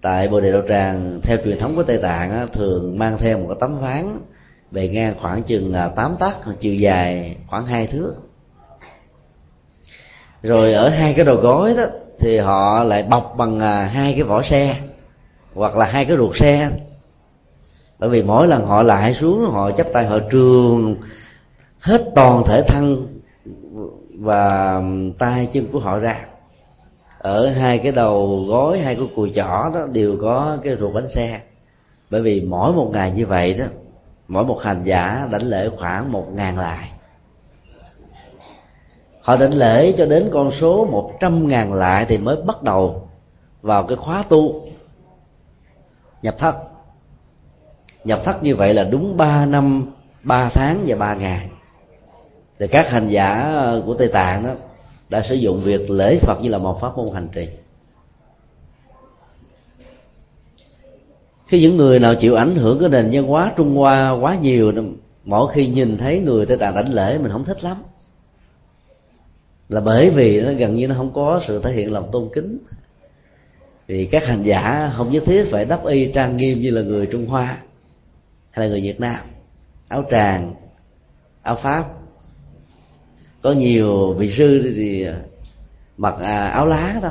[0.00, 3.46] tại bồ đề đạo tràng, theo truyền thống của tây tạng thường mang theo một
[3.48, 4.18] cái tấm ván
[4.70, 8.14] bề ngang khoảng chừng à, 8 tấc, chiều dài khoảng hai thước.
[10.42, 11.84] Rồi ở hai cái đầu gối đó,
[12.18, 14.76] thì họ lại bọc bằng à, hai cái vỏ xe
[15.54, 16.70] hoặc là hai cái ruột xe.
[17.98, 20.96] Bởi vì mỗi lần họ lại xuống, họ chắp tay, họ trường
[21.80, 23.06] hết toàn thể thân
[24.18, 24.82] và
[25.18, 26.26] tay chân của họ ra.
[27.18, 31.08] Ở hai cái đầu gối, hai cái cùi chỏ đó đều có cái ruột bánh
[31.08, 31.40] xe.
[32.10, 33.64] Bởi vì mỗi một ngày như vậy đó
[34.30, 36.90] mỗi một hành giả đảnh lễ khoảng một ngàn lại
[39.20, 43.08] họ đảnh lễ cho đến con số một trăm ngàn lại thì mới bắt đầu
[43.62, 44.62] vào cái khóa tu.
[46.22, 46.56] Nhập thất.
[48.04, 51.48] Nhập thất như vậy là đúng ba năm, ba tháng và ba ngày.
[52.58, 53.54] Thì các hành giả
[53.86, 54.50] của tây tạng đó
[55.08, 57.48] đã sử dụng việc lễ phật như là một pháp môn hành trì.
[61.50, 64.72] Khi những người nào chịu ảnh hưởng cái nền văn hóa trung hoa quá nhiều,
[65.24, 67.76] mỗi khi nhìn thấy người tây tạng đảnh lễ, mình không thích lắm.
[69.68, 72.58] Là bởi vì nó gần như nó không có sự thể hiện lòng tôn kính.
[73.86, 77.06] Vì các hành giả không nhất thiết phải đắp y trang nghiêm như là người
[77.06, 77.58] trung hoa
[78.50, 79.20] hay là người việt nam.
[79.88, 80.54] Áo tràng,
[81.42, 81.84] áo pháp.
[83.42, 85.06] Có nhiều vị sư thì
[85.96, 87.10] mặc à, áo lá thôi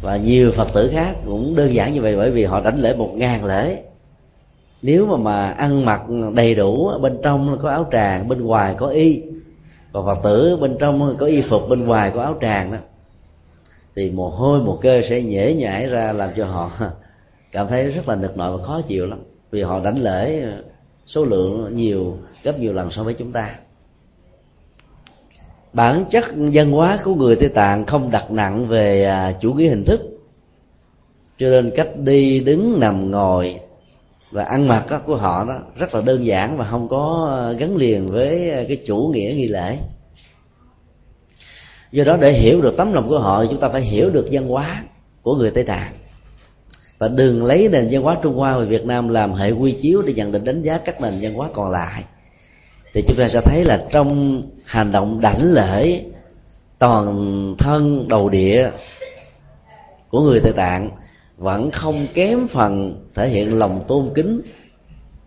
[0.00, 2.94] và nhiều phật tử khác cũng đơn giản như vậy bởi vì họ đánh lễ
[2.96, 3.82] một ngàn lễ.
[4.82, 6.02] Nếu mà mà ăn mặc
[6.34, 9.22] đầy đủ, bên trong có áo tràng, bên ngoài có y.
[9.92, 12.78] Còn phật tử bên trong có y phục, bên ngoài có áo tràng đó.
[13.96, 16.70] Thì mồ hôi một cơ sẽ nhễ nhảy ra làm cho họ
[17.52, 19.18] cảm thấy rất là nực nội và khó chịu lắm.
[19.50, 20.42] Vì họ đánh lễ
[21.06, 23.54] số lượng nhiều, gấp nhiều lần so với chúng ta
[25.72, 29.68] bản chất văn hóa của người tây tạng không đặt nặng về à, chủ nghĩa
[29.68, 30.00] hình thức.
[31.38, 33.60] Cho nên cách đi, đứng, nằm, ngồi
[34.30, 37.76] và ăn mặc của họ đó rất là đơn giản và không có à, gắn
[37.76, 39.78] liền với à, cái chủ nghĩa nghi lễ.
[41.92, 44.48] Do đó để hiểu được tấm lòng của họ, chúng ta phải hiểu được văn
[44.48, 44.84] hóa
[45.22, 45.92] của người tây tạng.
[46.98, 50.02] Và đừng lấy nền văn hóa trung hoa và việt nam làm hệ quy chiếu
[50.02, 52.04] để nhận định đánh giá các nền văn hóa còn lại
[52.92, 56.04] thì chúng ta sẽ thấy là trong hành động đảnh lễ
[56.78, 58.70] toàn thân đầu địa
[60.08, 60.90] của người tây tạng
[61.36, 64.40] vẫn không kém phần thể hiện lòng tôn kính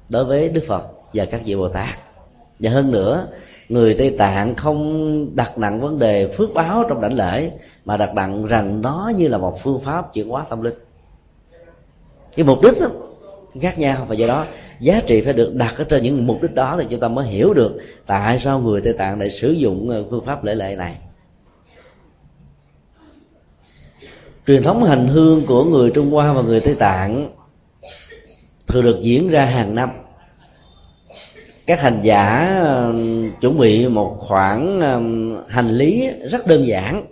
[0.09, 1.89] đối với đức phật và các vị bồ tát.
[2.59, 3.27] Và hơn nữa
[3.69, 7.51] người tây tạng không đặt nặng vấn đề phước báo trong đảnh lễ
[7.85, 10.75] mà đặt nặng rằng nó như là một phương pháp chuyển hóa tâm linh.
[12.35, 12.87] Cái mục đích đó,
[13.59, 14.45] khác nhau và do đó
[14.79, 17.27] giá trị phải được đặt ở trên những mục đích đó thì chúng ta mới
[17.27, 20.75] hiểu được tại sao người tây tạng lại sử dụng ờ, phương pháp lễ lệ
[20.75, 20.95] này.
[24.47, 27.29] Truyền thống hành hương của người trung hoa và người tây tạng
[28.67, 29.89] thường được diễn ra hàng năm.
[31.65, 32.93] Các hành giả ờ,
[33.41, 35.01] chuẩn bị một khoản ờ,
[35.47, 37.05] hành lý rất đơn giản,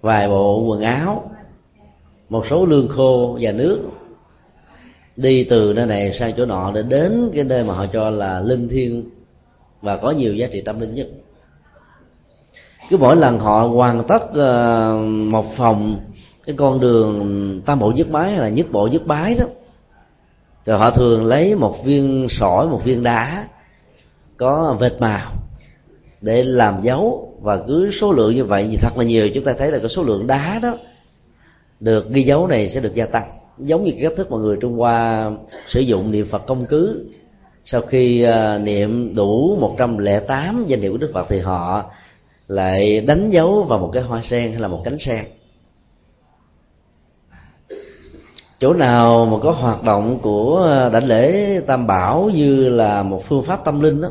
[0.00, 1.30] vài bộ quần áo,
[2.28, 3.80] một số lương khô và nước
[5.16, 8.40] đi từ nơi này sang chỗ nọ để đến cái nơi mà họ cho là
[8.40, 9.04] linh thiêng
[9.82, 11.08] và có nhiều giá trị tâm linh nhất.
[12.90, 14.96] Cứ mỗi lần họ hoàn tất ờ,
[15.30, 16.00] một phòng,
[16.46, 19.46] cái con đường tam bộ dứt bái hay là nhất bộ dứt bái đó,
[20.64, 23.48] rồi họ thường lấy một viên sỏi, một viên đá
[24.36, 25.32] có vệt màu
[26.20, 27.32] để làm dấu.
[27.40, 29.88] Và cứ số lượng như vậy thì thật là nhiều, chúng ta thấy là cái
[29.88, 30.78] số lượng đá đó
[31.80, 34.56] được ghi dấu này sẽ được gia tăng giống như cái cách thức mà người
[34.60, 35.30] trung hoa
[35.68, 37.04] sử dụng niệm phật công cứ.
[37.64, 41.84] Sau khi uh, niệm đủ 108 danh hiệu của đức phật thì họ
[42.48, 45.24] lại đánh dấu vào một cái hoa sen hay là một cánh sen.
[48.60, 53.42] Chỗ nào mà có hoạt động của đảnh lễ tam bảo như là một phương
[53.42, 54.08] pháp tâm linh đó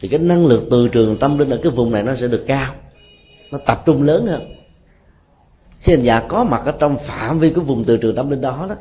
[0.00, 2.44] thì cái năng lực từ trường tâm linh ở cái vùng này nó sẽ được
[2.46, 2.74] cao.
[3.50, 4.57] Nó tập trung lớn hơn
[5.80, 8.40] khi hành giả có mặt ở trong phạm vi của vùng từ trường tâm linh
[8.40, 8.74] đó đó,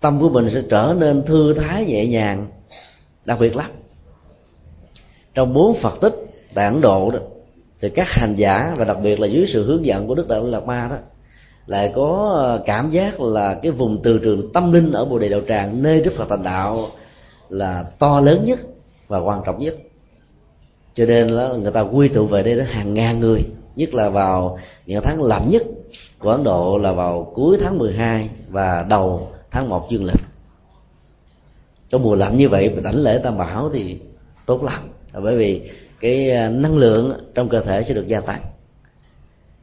[0.00, 2.48] tâm của mình sẽ trở nên thư thái, nhẹ nhàng,
[3.24, 3.70] đặc biệt lắm.
[5.34, 6.14] Trong bốn phật tích
[6.54, 7.18] tại ấn độ đó,
[7.80, 10.40] thì các hành giả và đặc biệt là dưới sự hướng dẫn của đức đại
[10.42, 10.96] lạt ma đó,
[11.66, 15.28] lại có ờ, cảm giác là cái vùng từ trường tâm linh ở bồ đề
[15.28, 16.88] đạo tràng nơi đức phật thành đạo
[17.48, 18.58] là to lớn nhất
[19.08, 19.74] và quan trọng nhất.
[20.94, 23.42] Cho nên là người ta quy tụ về đây đến hàng ngàn người,
[23.76, 25.62] nhất là vào những tháng lạnh nhất
[26.18, 30.20] của Ấn Độ là vào cuối tháng 12 và đầu tháng 1 dương lịch.
[31.90, 33.98] Trong mùa lạnh như vậy đánh lễ tam bảo thì
[34.46, 34.88] tốt lắm,
[35.22, 38.42] bởi vì cái à, năng lượng trong cơ thể sẽ được gia tăng,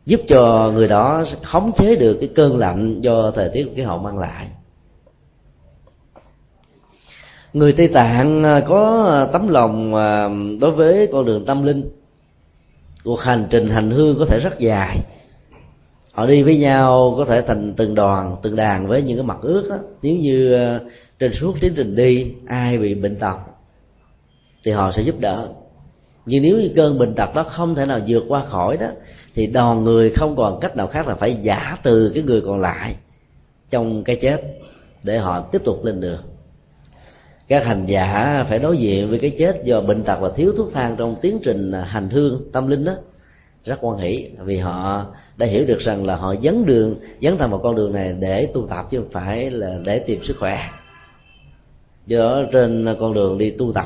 [0.06, 3.98] giúp cho người đó khống chế được cái cơn lạnh do thời tiết khí hậu
[3.98, 4.48] mang lại.
[7.54, 10.30] Người tây tạng à, có tấm lòng à,
[10.62, 11.90] đối với con đường tâm linh.
[13.04, 15.00] Cuộc hành trình hành hương có thể rất dài
[16.20, 19.38] họ đi với nhau có thể thành từng đoàn, từng đàn với những cái mặt
[19.42, 19.78] ước đó.
[20.02, 20.80] nếu như ờ,
[21.20, 23.36] trên suốt tiến trình đi, ai bị bệnh tật
[24.64, 25.48] thì họ sẽ giúp đỡ.
[26.26, 28.88] Nhưng nếu như cơn bệnh tật đó không thể nào vượt qua khỏi đó,
[29.36, 32.60] thì đoàn người không còn cách nào khác là phải giả từ cái người còn
[32.60, 32.96] lại
[33.70, 34.42] trong cái chết
[35.04, 36.22] để họ tiếp tục lên đường.
[37.48, 40.74] Các hành giả phải đối diện với cái chết do bệnh tật và thiếu thuốc
[40.74, 42.94] thang trong tiến trình à, hành hương, tâm linh đó
[43.70, 45.06] rất quan hỷ, vì họ
[45.38, 48.46] đã hiểu được rằng là họ dấn đường, dấn thân vào con đường này để
[48.54, 50.70] tu tập chứ không phải là để tìm sức khỏe.
[52.06, 53.86] Do đó trên con đường đi tu tập,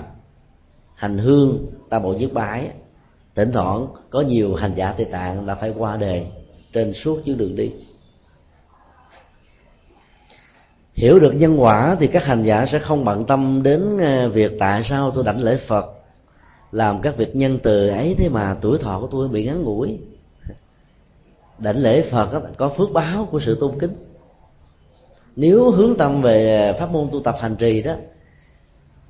[0.95, 2.69] hành hương tam bộ nhất bái,
[3.35, 6.25] thỉnh thoảng có nhiều hành giả tây tạng đã phải qua đề
[6.73, 7.71] trên suốt chuyến đường đi.
[10.93, 14.51] Hiểu được nhân quả thì các hành giả sẽ không bận tâm đến à, việc
[14.59, 16.02] tại sao tôi đảnh lễ phật
[16.73, 19.99] làm các việc nhân từ ấy thế mà tuổi thọ của tôi bị ngắn ngủi.
[21.57, 23.95] Đảnh lễ phật có phước báo của sự tôn kính.
[25.35, 27.93] Nếu hướng tâm về pháp môn tu tập hành trì đó,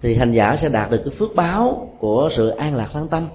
[0.01, 3.29] thì hành giả sẽ đạt được cái phước báo của sự an lạc thân tâm.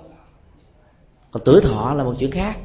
[1.30, 2.56] Còn tuổi thọ là một chuyện khác.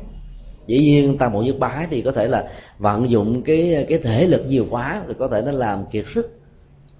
[0.67, 4.27] Dĩ nhiên tam bộ nhất bái thì có thể là vận dụng cái cái thể
[4.27, 6.39] lực nhiều quá thì có thể nó làm kiệt sức.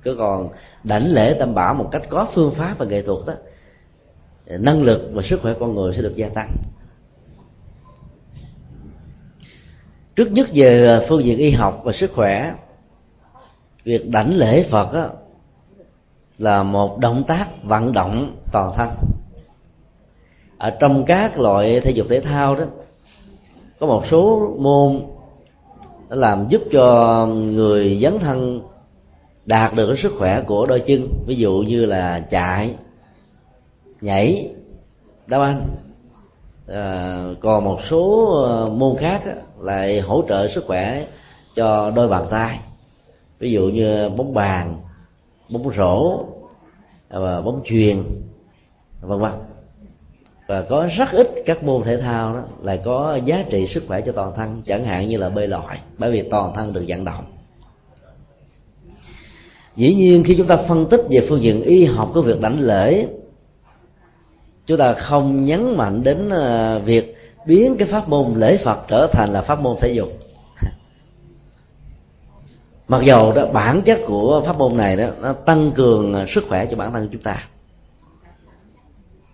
[0.02, 0.50] Cứ còn
[0.84, 3.34] đảnh lễ tam bảo một cách có phương pháp và nghệ thuật đó
[4.48, 6.56] năng lực và sức khỏe con người sẽ được gia tăng.
[10.16, 12.54] Trước nhất về phương diện y học và sức khỏe
[13.84, 15.10] việc đảnh lễ phật đó,
[16.38, 18.90] là một động tác vận động toàn thân.
[20.58, 22.66] Ở trong các loại thể dục thể thao đó
[23.80, 25.02] có một số môn
[26.10, 28.62] đã làm giúp cho người dấn thân
[29.46, 31.08] đạt được cái sức khỏe của đôi chân.
[31.28, 32.76] Ví dụ như là chạy
[34.04, 34.50] nhảy.
[35.28, 35.68] Đá banh
[36.68, 41.06] à, ờ, còn một số ờ, môn khác á, lại hỗ trợ sức khỏe
[41.56, 42.60] cho đôi bàn tay.
[43.40, 44.82] Ví dụ như bóng bàn
[45.50, 46.26] bóng rổ
[47.10, 48.04] à, và bóng chuyền
[49.02, 49.32] vân vân.
[50.48, 54.02] Và có rất ít các môn thể thao đó lại có giá trị sức khỏe
[54.02, 57.04] cho toàn thân chẳng hạn như là bơi lội bởi vì toàn thân được vận
[57.04, 57.26] động.
[59.76, 62.60] Dĩ nhiên khi chúng ta phân tích về phương diện y học của việc đảnh
[62.60, 63.08] lễ
[64.68, 69.08] chúng ta không nhấn mạnh đến ờ, việc biến cái pháp môn lễ phật trở
[69.12, 70.10] thành là pháp môn thể dục.
[72.88, 76.44] Mặc dầu đó bản chất của pháp môn này đó nó tăng cường ờ, sức
[76.50, 77.44] khỏe cho bản thân chúng ta.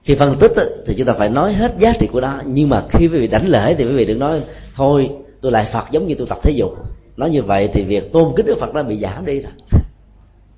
[0.04, 0.52] Khi phân tích
[0.88, 2.40] thì chúng ta phải nói hết giá trị của nó.
[2.46, 4.42] Nhưng mà khi quý vị đánh lễ thì quý vị đừng nói
[4.76, 5.10] thôi
[5.42, 6.72] tôi lại phật giống như tôi tập thể dục.
[7.18, 9.52] Nói như vậy thì việc tôn kính đức phật nó bị giảm đi rồi.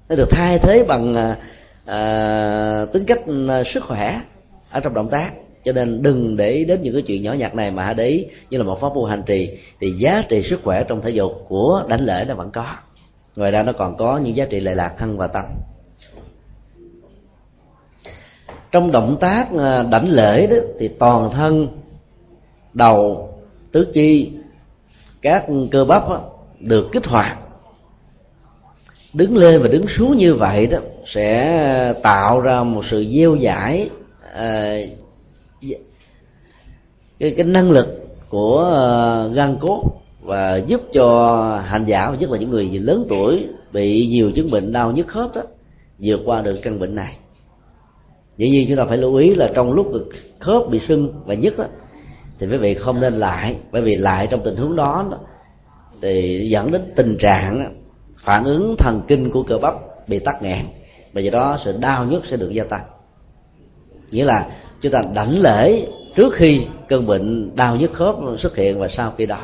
[0.10, 1.38] Nó được thay thế bằng à,
[1.86, 3.20] à, tính cách
[3.50, 4.22] à, sức khỏe
[4.72, 5.32] ở trong động tác.
[5.66, 8.08] Cho nên đừng để ý đến những cái chuyện nhỏ nhặt này mà hãy để
[8.08, 11.10] ý như là một pháp môn hành trì thì giá trị sức khỏe trong thể
[11.10, 12.66] dục của đánh lễ nó vẫn có.
[13.36, 15.46] Ngoài ra nó còn có những giá trị lệ lạc thân và tâm
[18.72, 21.68] trong động tác à, đảnh lễ đó thì toàn thân
[22.74, 23.30] đầu
[23.72, 24.32] tứ chi
[25.22, 26.22] các cơ bắp đó,
[26.60, 27.38] được kích hoạt.
[29.14, 33.90] Đứng lên và đứng xuống như vậy đó sẽ tạo ra một sự gieo giải
[34.34, 34.78] Ờ,
[35.62, 35.78] dạ.
[37.20, 37.88] cái, cái năng lực
[38.30, 39.84] của ờ, gan cốt
[40.22, 44.72] và giúp cho hành giả nhất là những người lớn tuổi bị nhiều chứng bệnh
[44.72, 45.42] đau nhức khớp đó
[46.00, 47.18] vượt qua được căn bệnh này.
[48.38, 49.92] Dĩ nhiên chúng ta phải lưu ý là trong lúc
[50.40, 51.66] khớp bị sưng và nhức đó,
[52.40, 55.18] thì quý vị không nên lại bởi vì lại trong tình huống đó, đó
[56.02, 57.76] thì dẫn đến tình trạng
[58.24, 59.76] phản ứng thần kinh của cơ bắp
[60.08, 60.66] bị tắc nghẽn
[61.14, 62.82] và do đó sự đau nhức sẽ được gia tăng
[64.12, 64.48] nghĩa là
[64.82, 69.14] chúng ta đảnh lễ trước khi cơn bệnh đau nhức khớp xuất hiện và sau
[69.18, 69.40] khi đó.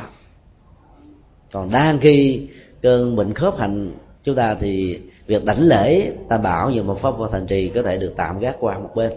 [1.52, 2.48] Còn đang khi
[2.82, 3.94] cơn bệnh khớp hành,
[4.24, 7.82] chúng ta thì việc đảnh lễ, ta bảo như một pháp môn thành trì có
[7.82, 9.12] thể được tạm gác qua một bên.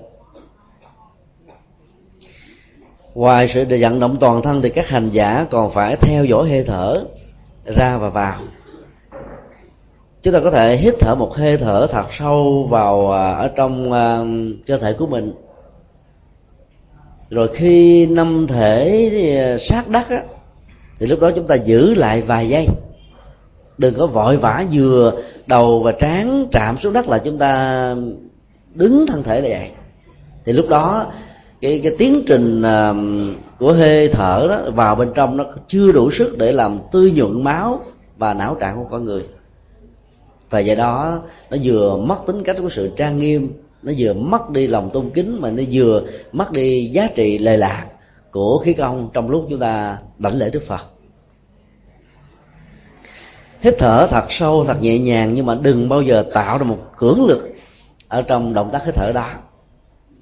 [3.15, 6.63] Ngoài sự vận động toàn thân thì các hành giả còn phải theo dõi hơi
[6.67, 6.93] thở
[7.65, 8.41] ra và vào
[10.23, 13.91] chúng ta có thể hít thở một hơi thở thật sâu vào à, ở trong
[13.91, 14.19] à,
[14.67, 15.33] cơ thể của mình.
[17.29, 20.23] Rồi khi năm thể à, sát đất á,
[20.99, 22.67] thì lúc đó chúng ta giữ lại vài giây.
[23.77, 25.13] Đừng có vội vã vừa
[25.47, 27.95] đầu và trán chạm xuống đất là chúng ta
[28.73, 29.71] đứng thân thể lại.
[30.45, 31.05] Thì lúc đó
[31.61, 32.63] cái cái tiến trình
[33.59, 37.43] của hơi thở đó vào bên trong nó chưa đủ sức để làm tươi nhuận
[37.43, 37.81] máu
[38.17, 39.23] và não trạng của con người
[40.51, 44.49] và do đó, nó vừa mất tính cách của sự trang nghiêm, nó vừa mất
[44.49, 47.85] đi lòng tôn kính, mà nó vừa mất đi giá trị lệ lạc
[48.31, 50.81] của khí công trong lúc chúng ta đảnh lễ đức phật.
[53.59, 56.77] Hít thở thật sâu, thật nhẹ nhàng, nhưng mà đừng bao giờ tạo ra một
[56.97, 57.49] cưỡng lực
[58.07, 59.29] ở trong động tác hít thở đó.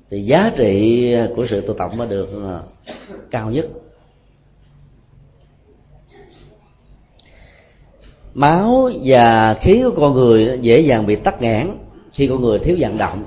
[0.09, 2.59] Thì giá trị của sự tu tập mới được à,
[3.31, 3.65] cao nhất.
[8.39, 11.69] Máu và khí của con người dễ dàng bị tắc nghẽn
[12.11, 13.25] khi con người thiếu vận động.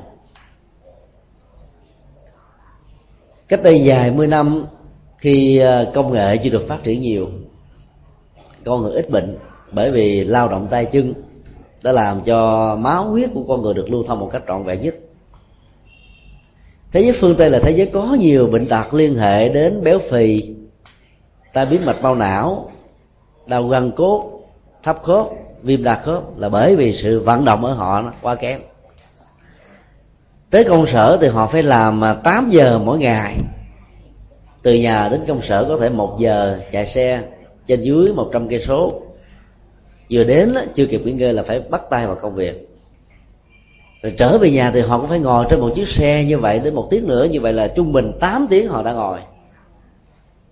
[3.48, 4.64] Cách đây vài mươi năm
[5.18, 7.28] khi ờ, công nghệ chưa được phát triển nhiều,
[8.64, 9.38] con người ít bệnh
[9.72, 11.14] bởi vì lao động tay chân
[11.82, 14.80] đã làm cho máu huyết của con người được lưu thông một cách trọn vẹn
[14.80, 14.94] nhất.
[16.92, 19.98] Thế giới phương tây là thế giới có nhiều bệnh tật liên hệ đến béo
[20.10, 20.54] phì,
[21.52, 22.70] tai biến mạch bao não,
[23.46, 24.41] đau gân cốt
[24.82, 25.26] thấp khớp
[25.62, 28.60] viêm đa khớp là bởi vì sự vận động ở họ nó quá kém.
[30.50, 33.36] Tới công sở thì họ phải làm à, 8 giờ mỗi ngày.
[34.62, 37.20] Từ nhà đến công sở có thể một giờ chạy xe
[37.66, 39.02] trên dưới 100 cây số.
[40.10, 42.68] Vừa đến chưa kịp nghỉ ngơi là phải bắt tay vào công việc.
[44.02, 46.60] Rồi trở về nhà thì họ cũng phải ngồi trên một chiếc xe như vậy
[46.64, 49.18] đến một tiếng nữa như vậy là trung bình 8 tiếng họ đã ngồi.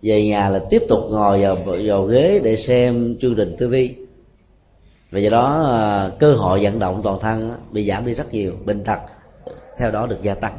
[0.02, 3.74] Về nhà là tiếp tục ngồi vào, vào ghế để xem chương trình tv
[5.10, 8.52] và do đó ờ, cơ hội vận động toàn thân bị giảm đi rất nhiều,
[8.64, 8.98] bệnh tật,
[9.78, 10.58] theo đó được gia tăng.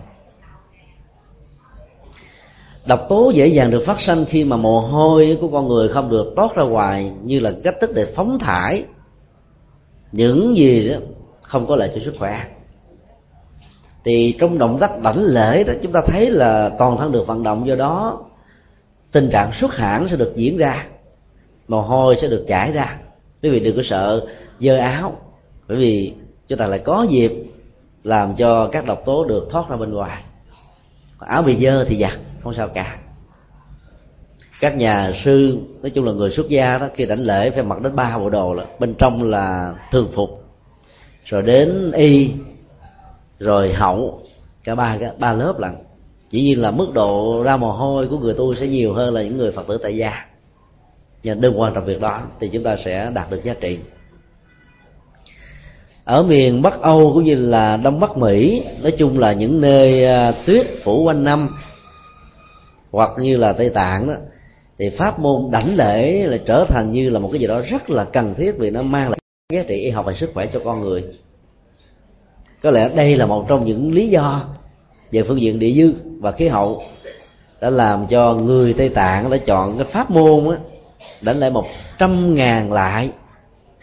[2.86, 6.10] Độc tố dễ dàng được phát sinh khi mà mồ hôi của con người không
[6.10, 8.86] được toát ra ngoài như là cách thức để phóng thải
[10.12, 10.95] những gì đó
[11.41, 12.45] không có lợi cho sức khỏe.
[14.04, 17.43] Thì trong động tác đảnh lễ đó, chúng ta thấy là toàn thân được vận
[17.43, 18.20] động, do đó
[19.12, 20.86] tình trạng xuất hãn sẽ được diễn ra,
[21.68, 23.01] mồ hôi sẽ được chảy ra
[23.43, 24.25] quý vị đừng có sợ
[24.59, 25.17] dơ áo,
[25.67, 26.13] bởi vì
[26.47, 27.31] chúng ta lại có dịp
[28.03, 30.23] làm cho các độc tố được thoát ra bên ngoài.
[31.19, 32.97] Áo bị dơ thì giặt, không sao cả.
[34.59, 37.81] Các nhà sư, nói chung là người xuất gia đó, khi đảnh lễ phải mặc
[37.81, 40.43] đến ba bộ đồ là, bên trong là thường phục,
[41.25, 42.33] rồi đến y,
[43.39, 44.21] rồi hậu,
[44.63, 45.75] cả ba cái ba lớp lần
[46.29, 49.23] chỉ nhiên là mức độ ra mồ hôi của người tu sẽ nhiều hơn là
[49.23, 50.25] những người phật tử tại gia
[51.24, 53.78] nhưng đừng quan trọng việc đó thì chúng ta sẽ đạt được giá trị.
[56.03, 60.05] Ở miền bắc âu cũng như là đông bắc mỹ, nói chung là những nơi
[60.05, 61.49] à, tuyết phủ quanh năm
[62.91, 64.13] hoặc như là tây tạng đó,
[64.78, 67.89] thì pháp môn đảnh lễ là trở thành như là một cái gì đó rất
[67.89, 69.19] là cần thiết vì nó mang lại
[69.53, 71.03] giá trị y học và sức khỏe cho con người.
[72.63, 74.43] Có lẽ đây là một trong những lý do
[75.11, 76.82] về phương diện địa dư và khí hậu
[77.61, 80.57] đã làm cho người tây tạng đã chọn cái pháp môn á
[81.22, 81.66] đánh lại một
[81.99, 83.10] trăm ngàn lại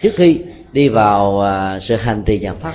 [0.03, 0.41] trước khi
[0.73, 2.75] đi vào à, sự hành trì nhà pháp.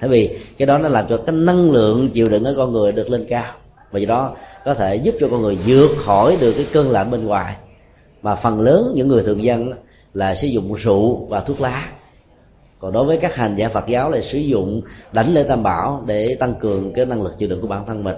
[0.00, 2.92] Bởi vì cái đó nó làm cho cái năng lượng chịu đựng ở con người
[2.92, 3.54] được lên cao
[3.90, 7.10] và do đó có thể giúp cho con người vượt khỏi được cái cơn lạnh
[7.10, 7.56] bên ngoài.
[8.22, 9.72] Mà phần lớn những người thường dân
[10.14, 11.92] là sử dụng rượu và thuốc lá.
[12.78, 16.04] Còn đối với các hành giả Phật giáo là sử dụng đánh lễ tam bảo
[16.06, 18.16] để tăng cường cái năng lực chịu đựng của bản thân mình.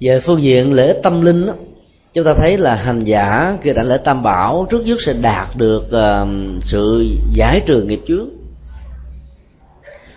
[0.00, 1.52] Về phương diện lễ tâm linh đó,
[2.14, 5.56] chúng ta thấy là hành giả khi đảnh lễ tam bảo trước nhất sẽ đạt
[5.56, 6.28] được uh,
[6.62, 8.28] sự giải trừ nghiệp chướng.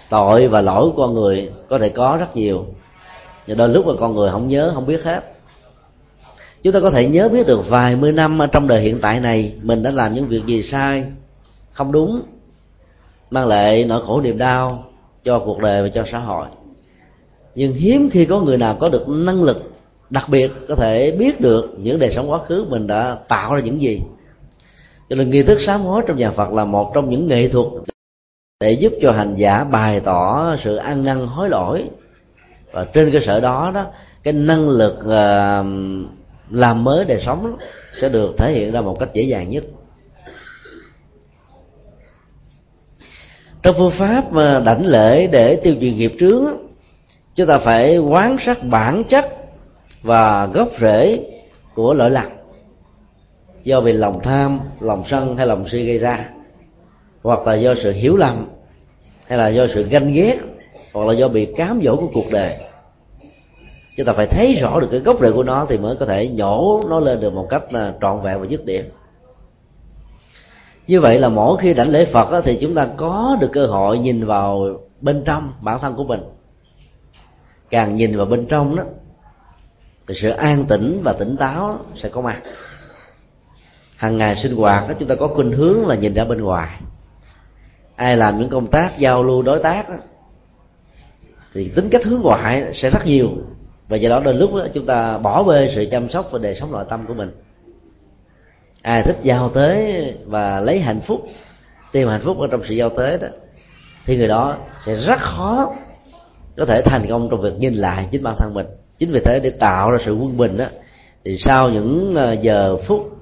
[0.10, 2.66] Tội và lỗi của con người có thể có rất nhiều
[3.48, 5.24] và đôi lúc mà con người không nhớ không biết hết.
[6.64, 9.54] Chúng ta có thể nhớ biết được vài mươi năm trong đời hiện tại này
[9.62, 11.04] mình đã làm những việc gì sai
[11.72, 12.22] không đúng
[13.30, 14.84] mang lại nỗi khổ niềm đau
[15.24, 16.46] cho cuộc đời và cho xã hội
[17.56, 19.72] nhưng hiếm khi có người nào có được năng lực
[20.10, 23.62] đặc biệt có thể biết được những đời sống quá khứ mình đã tạo ra
[23.62, 24.02] những gì.
[25.10, 27.68] Cho nên nghi thức sám hối trong nhà Phật là một trong những nghệ thuật
[28.60, 31.84] để giúp cho hành giả bày tỏ sự ăn năn hối lỗi.
[32.72, 33.86] Và trên cơ sở đó đó
[34.24, 35.66] cái năng lực uh,
[36.52, 37.56] làm mới đời sống
[38.02, 39.64] sẽ được thể hiện ra một cách dễ dàng nhất.
[43.64, 46.69] Trong phương pháp mà đảnh lễ để tiêu trừ nghiệp trước
[47.40, 49.26] chúng ta phải quán sát bản chất
[50.02, 51.20] và gốc rễ
[51.74, 52.26] của lỗi lầm.
[53.64, 56.30] Do vì lòng tham lòng sân hay lòng si gây ra
[57.24, 58.50] hoặc là do sự hiểu lầm
[59.28, 60.38] hay là do sự ganh ghét
[60.94, 62.56] hoặc là do bị cám dỗ của cuộc đời.
[63.98, 66.28] Chúng ta phải thấy rõ được cái gốc rễ của nó thì mới có thể
[66.28, 68.86] nhổ nó lên được một cách là trọn vẹn và dứt điểm.
[70.88, 73.66] Như vậy là mỗi khi đảnh lễ phật đó, thì chúng ta có được cơ
[73.66, 74.66] hội nhìn vào
[75.02, 76.22] bên trong bản thân của mình
[77.70, 78.84] càng nhìn vào bên trong đó
[80.08, 82.42] thì sự an tĩnh và tỉnh táo sẽ có mặt.
[83.96, 86.80] Hàng ngày sinh hoạt đó, chúng ta có khuynh hướng là nhìn ra bên ngoài.
[87.96, 89.96] Ai làm những công tác giao lưu đối tác đó,
[91.54, 93.30] thì tính cách hướng ngoại sẽ rất nhiều.
[93.88, 96.56] Và do đó đôi lúc đó, chúng ta bỏ bê sự chăm sóc và đời
[96.56, 97.32] sống nội tâm của mình.
[98.82, 101.28] Ai thích giao tế và lấy hạnh phúc
[101.92, 103.28] tìm hạnh phúc ở trong sự giao tế đó
[104.06, 105.74] thì người đó sẽ rất khó
[106.60, 108.66] có thể thành công trong việc nhìn lại chính bản thân mình.
[108.98, 110.66] Chính vì thế để tạo ra sự quân bình đó
[111.26, 113.18] thì sau những ờ, giờ phút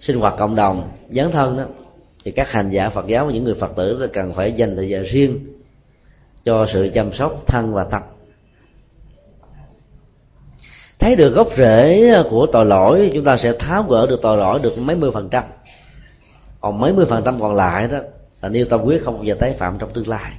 [0.00, 1.64] sinh hoạt cộng đồng, dấn thân đó,
[2.24, 4.88] thì các hành giả Phật giáo và những người Phật tử cần phải dành thời
[4.88, 5.38] gian riêng
[6.44, 8.02] cho sự chăm sóc thân và tâm.
[10.98, 14.60] Thấy được gốc rễ của tội lỗi, chúng ta sẽ tháo gỡ được tội lỗi
[14.62, 15.44] được mấy mươi phần trăm.
[16.60, 17.98] Còn mấy mươi phần trăm còn lại đó,
[18.42, 20.32] là nêu tâm quyết không bao giờ tái phạm trong tương lai.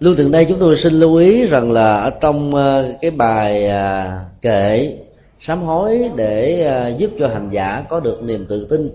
[0.00, 3.66] Lưu từ đây chúng tôi xin lưu ý rằng là ở trong ờ, cái bài
[3.66, 4.98] ờ, kệ
[5.40, 8.90] sám hối để ờ, giúp cho hành giả có được niềm tự tin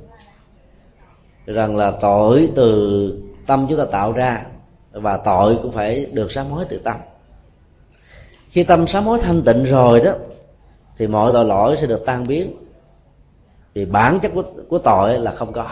[1.45, 4.45] rằng là tội từ tâm chúng ta tạo ra
[4.91, 6.95] và tội cũng phải được sám hối từ tâm.
[8.49, 10.11] Khi tâm sám hối thanh tịnh rồi đó
[10.97, 12.53] thì mọi tội lỗi sẽ được tan biến.
[13.73, 15.67] Vì bản chất của, của tội là không có.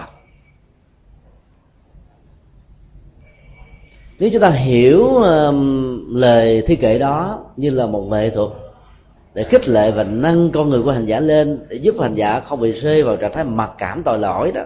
[4.22, 5.56] Nếu chúng ta hiểu uh,
[6.10, 8.50] lời thi kệ đó như là một nghệ thuật
[9.34, 12.40] để khích lệ và nâng con người của hành giả lên để giúp hành giả
[12.40, 14.62] không bị rơi vào trạng thái mặc cảm tội lỗi đó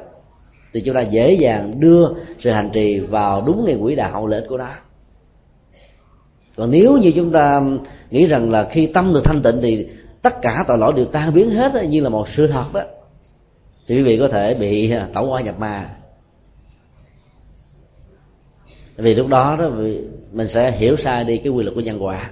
[0.73, 2.07] thì chúng ta dễ dàng đưa
[2.39, 4.69] sự hành trì vào đúng ngay quỹ đạo hậu ích của nó
[6.55, 7.61] còn nếu như chúng ta
[8.11, 9.87] nghĩ rằng là khi tâm được thanh tịnh thì
[10.21, 12.81] tất cả tội lỗi đều tan biến hết như là một sự thật đó
[13.87, 15.89] thì quý vị có thể bị tẩu hoa nhập ma
[18.97, 19.69] vì lúc đó đó
[20.31, 22.31] mình sẽ hiểu sai đi cái quy luật của nhân quả.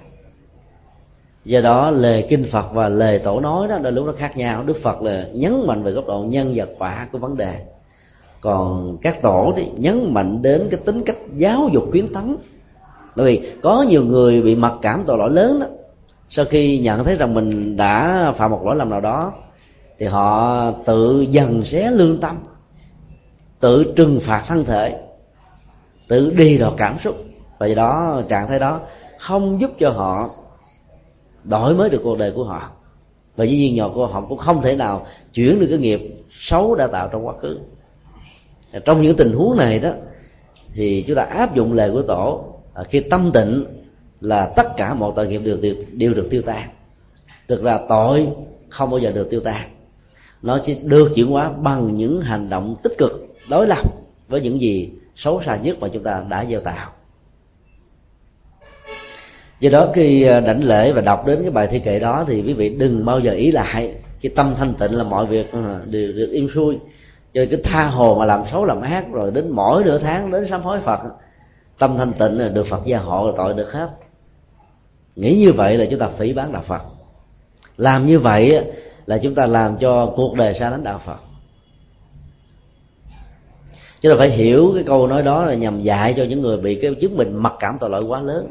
[1.45, 4.64] Do đó, lời kinh phật và lời tổ nói đó, đôi lúc nó khác nhau.
[4.66, 7.55] Đức phật là nhấn mạnh về góc độ nhân và quả của vấn đề.
[8.41, 12.36] Còn các tổ thì nhấn mạnh đến cái tính cách giáo dục khuyến tấn.
[13.16, 15.66] Bởi vì có nhiều người bị mặc cảm tội lỗi lớn đó.
[16.30, 19.34] Sau khi nhận thấy rằng mình đã phạm một lỗi lầm nào đó,
[19.99, 22.38] thì họ tự dần xé lương tâm,
[23.59, 24.99] tự trừng phạt thân thể
[26.08, 27.16] tự đi đọt cảm xúc.
[27.58, 28.82] Và do đó trạng thái đó
[29.20, 30.30] không giúp cho họ
[31.43, 32.70] đổi mới được cuộc đời của họ.
[33.36, 36.01] Và dĩ nhiên nhỏ của họ cũng không thể nào chuyển được cái nghiệp
[36.32, 37.60] xấu đã tạo trong quá khứ.
[38.86, 39.91] Trong những tình huống này đó
[40.74, 43.66] thì chúng ta áp dụng lời của tổ à, khi tâm tịnh
[44.22, 46.70] là tất cả mọi tội nghiệp đều, đều, đều được tiêu tan.
[47.47, 48.28] Thực ra tội
[48.70, 49.70] không bao giờ được tiêu tan.
[50.41, 53.84] Nó chỉ được chuyển hóa bằng những hành động tích cực đối lập
[54.28, 56.91] với những gì xấu xa nhất mà chúng ta đã gieo tạo.
[59.59, 62.41] Do đó khi à, đảnh lễ và đọc đến cái bài thi kệ đó thì
[62.41, 65.80] quý vị đừng bao giờ ý lại cái tâm thanh tịnh là mọi việc à,
[65.86, 66.80] đều được im xuôi.
[67.34, 70.32] Cho nên cái tha hồ mà làm xấu làm ác rồi đến mỗi nửa tháng
[70.32, 70.99] đến sám hối phật,
[71.80, 73.89] tâm thanh tịnh là được phật gia hộ là tội được hết.
[75.16, 76.82] Nghĩ như vậy là chúng ta phỉ bán đạo phật.
[77.78, 78.66] Làm như vậy
[79.05, 81.18] là chúng ta làm cho cuộc đời xa lánh đạo phật
[84.04, 86.76] chúng ta phải hiểu cái câu nói đó là nhằm dạy cho những người bị
[86.76, 88.47] cái chứng bệnh mặc cảm tội lỗi quá lớn.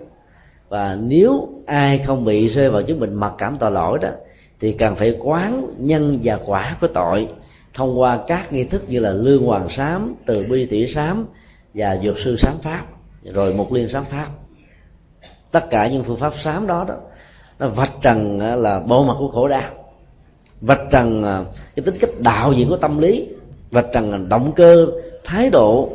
[0.69, 4.09] Và nếu ai không bị rơi vào chứng bệnh mặc cảm tội lỗi đó,
[4.61, 7.29] thì cần phải quán nhân và quả của tội
[7.75, 11.27] thông qua các nghi thức như là lương hoàng sám, từ bi tỷ sám
[11.75, 12.87] và dược sư sám pháp,
[13.25, 14.27] rồi một liên sám pháp.
[15.51, 16.95] Tất cả những phương pháp sám đó đó,
[17.59, 19.71] nó vạch trần là bộ mặt của khổ đau,
[20.61, 21.45] vạch trần à,
[21.77, 23.29] cái tính cách đạo diện của tâm lý,
[23.71, 24.87] vạch trần à, động cơ
[25.25, 25.91] thái độ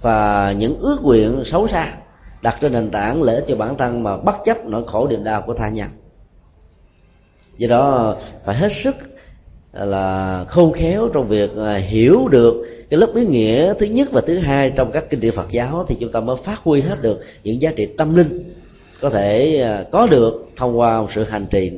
[0.00, 1.94] và những ước nguyện xấu xa
[2.42, 5.24] đặt trên nền tảng lợi ích cho bản thân mà bất chấp nỗi khổ niềm
[5.24, 5.88] đau của tha nhân.
[7.58, 8.96] Do đó phải hết sức
[9.72, 14.20] là khôn khéo trong việc à, hiểu được cái lớp ý nghĩa thứ nhất và
[14.26, 17.02] thứ hai trong các kinh điển Phật giáo thì chúng ta mới phát huy hết
[17.02, 18.54] được những giá trị tâm linh
[19.00, 21.72] có thể à, có được thông qua một sự hành trì.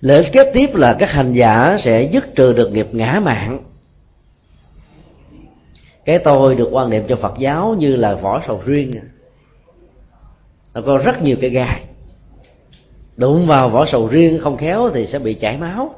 [0.00, 3.67] Lợi ích kế tiếp là các hành giả sẽ dứt trừ được nghiệp ngã mạng
[6.08, 8.90] cái tôi được quan niệm cho phật giáo như là vỏ sầu riêng.
[10.74, 11.84] Nó có rất nhiều cái gai.
[13.16, 15.94] Đụng vào vỏ sầu riêng không khéo thì sẽ bị chảy máu.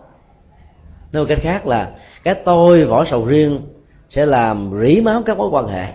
[1.13, 1.91] Nói cách khác là,
[2.25, 3.61] cái tôi vỏ sầu riêng
[4.09, 5.93] sẽ làm rỉ máu các mối quan hệ.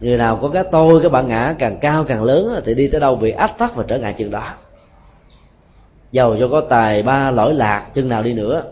[0.00, 3.00] Người nào có cái tôi, cái bản ngã càng cao càng lớn thì đi tới
[3.00, 4.54] đâu bị ách tắc và trở ngại chừng đó.
[6.12, 8.64] Giàu cho có tài ba lỗi lạc, chừng nào đi nữa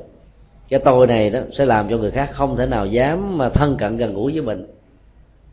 [0.69, 3.77] cái tôi này đó sẽ làm cho người khác không thể nào dám mà thân
[3.77, 4.67] cận gần gũi với mình.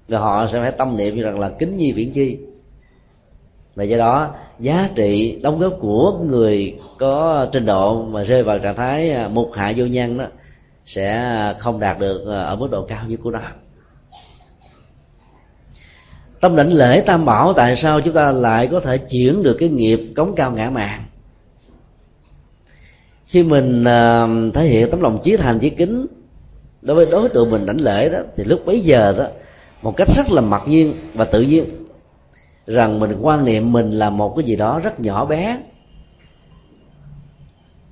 [0.07, 2.37] Và họ sẽ phải tâm niệm như rằng là kính nhi viễn chi.
[3.75, 8.59] Và do đó, giá trị đóng góp của người có trình độ mà rơi vào
[8.59, 10.25] trạng thái à, mục hạ vô nhân đó
[10.85, 13.39] sẽ không đạt được à, ở mức độ cao như của nó.
[16.41, 19.69] Trong định lễ tam bảo tại sao chúng ta lại có thể chuyển được cái
[19.69, 21.03] nghiệp cống cao ngã mạng
[23.33, 26.05] khi mình uh, thể hiện tấm lòng chí thành chí kính
[26.81, 29.25] đối với đối tượng mình đảnh lễ đó thì lúc bấy giờ đó
[29.81, 31.65] một cách rất là mặc nhiên và tự nhiên
[32.67, 35.57] rằng mình quan niệm mình là một cái gì đó rất nhỏ bé.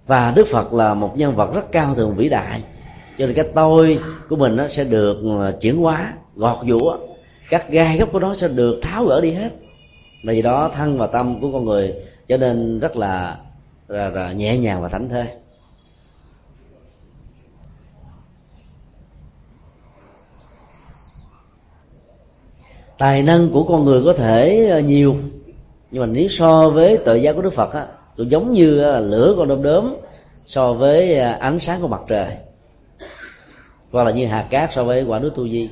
[0.07, 2.63] Và đức phật là một nhân vật rất cao thượng vĩ đại
[3.17, 6.97] cho nên cái tôi của mình nó sẽ được à, chuyển hóa gọt giũa.
[7.49, 9.49] Các gai góc của nó sẽ được tháo gỡ đi hết.
[10.23, 11.93] Vì đó thân và tâm của con người
[12.27, 13.37] cho nên rất là
[13.91, 15.25] là, là nhẹ nhàng và thảnh thơi.
[22.97, 25.15] Tài năng của con người có thể ờ, nhiều
[25.91, 27.87] nhưng mà nếu so với tự giác của đức phật á
[28.17, 29.95] cũng giống như ờ, lửa con đom đóm
[30.45, 32.27] so với ờ, ánh sáng của mặt trời.
[33.91, 35.69] Hoặc là như hạt cát so với quả núi tu di.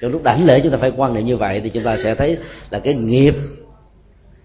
[0.00, 2.14] Trong lúc đảnh lễ chúng ta phải quan niệm như vậy thì chúng ta sẽ
[2.14, 2.38] thấy
[2.70, 3.34] là cái nghiệp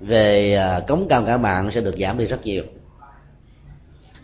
[0.01, 2.63] về à, cống cao cả mạng sẽ được giảm đi rất nhiều.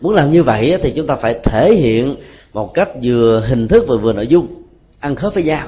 [0.02, 2.16] Muốn làm như vậy thì chúng ta phải thể hiện
[2.54, 4.48] một cách vừa hình thức và vừa nội dung
[5.00, 5.68] ăn khớp với nhau.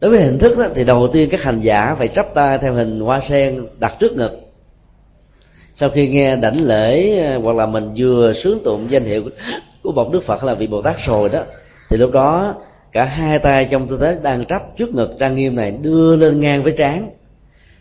[0.00, 2.72] Đối với hình thức đó, thì đầu tiên các hành giả phải chắp tay theo
[2.72, 4.40] hình hoa sen đặt trước ngực.
[5.76, 9.22] Sau khi nghe đảnh lễ à, hoặc là mình vừa sướng tụng danh hiệu
[9.82, 11.42] của bậc đức phật là vị bồ tát rồi đó
[11.90, 12.54] thì lúc đó
[12.92, 16.40] cả hai tay trong tư thế đang trắp trước ngực trang nghiêm này đưa lên
[16.40, 17.10] ngang với trán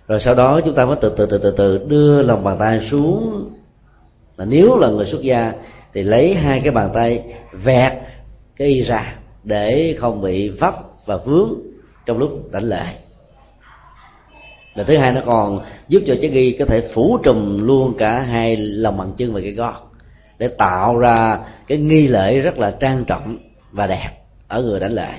[0.08, 2.88] rồi sau đó chúng ta mới từ từ từ từ từ đưa lòng bàn tay
[2.92, 3.50] xuống.
[4.38, 5.54] Là nếu là người xuất gia
[5.94, 7.94] thì lấy hai cái bàn tay vẹt
[8.56, 10.76] cái y ra để không bị vấp
[11.06, 11.54] và vướng
[12.06, 12.86] trong lúc đảnh lễ.
[14.76, 18.20] Và thứ hai nó còn giúp cho trái ghi có thể phủ trùm luôn cả
[18.20, 19.92] hai lòng bàn chân và cái gót
[20.40, 23.38] để tạo ra cái nghi lễ rất là trang trọng
[23.72, 24.10] và đẹp
[24.48, 25.10] ở người đánh lễ.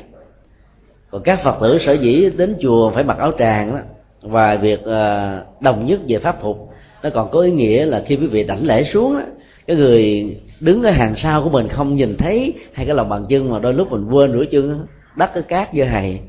[1.10, 3.78] Còn các phật tử sở dĩ đến chùa phải mặc áo tràng đó
[4.24, 6.70] và việc ờ, đồng nhất về pháp phục
[7.02, 9.20] nó còn có ý nghĩa là khi quý vị đảnh lễ xuống
[9.66, 13.24] cái người đứng ở hàng sau của mình không nhìn thấy hay cái lòng bàn
[13.28, 16.20] chân mà đôi lúc mình quên rửa chân đắp cái cát vô hầy.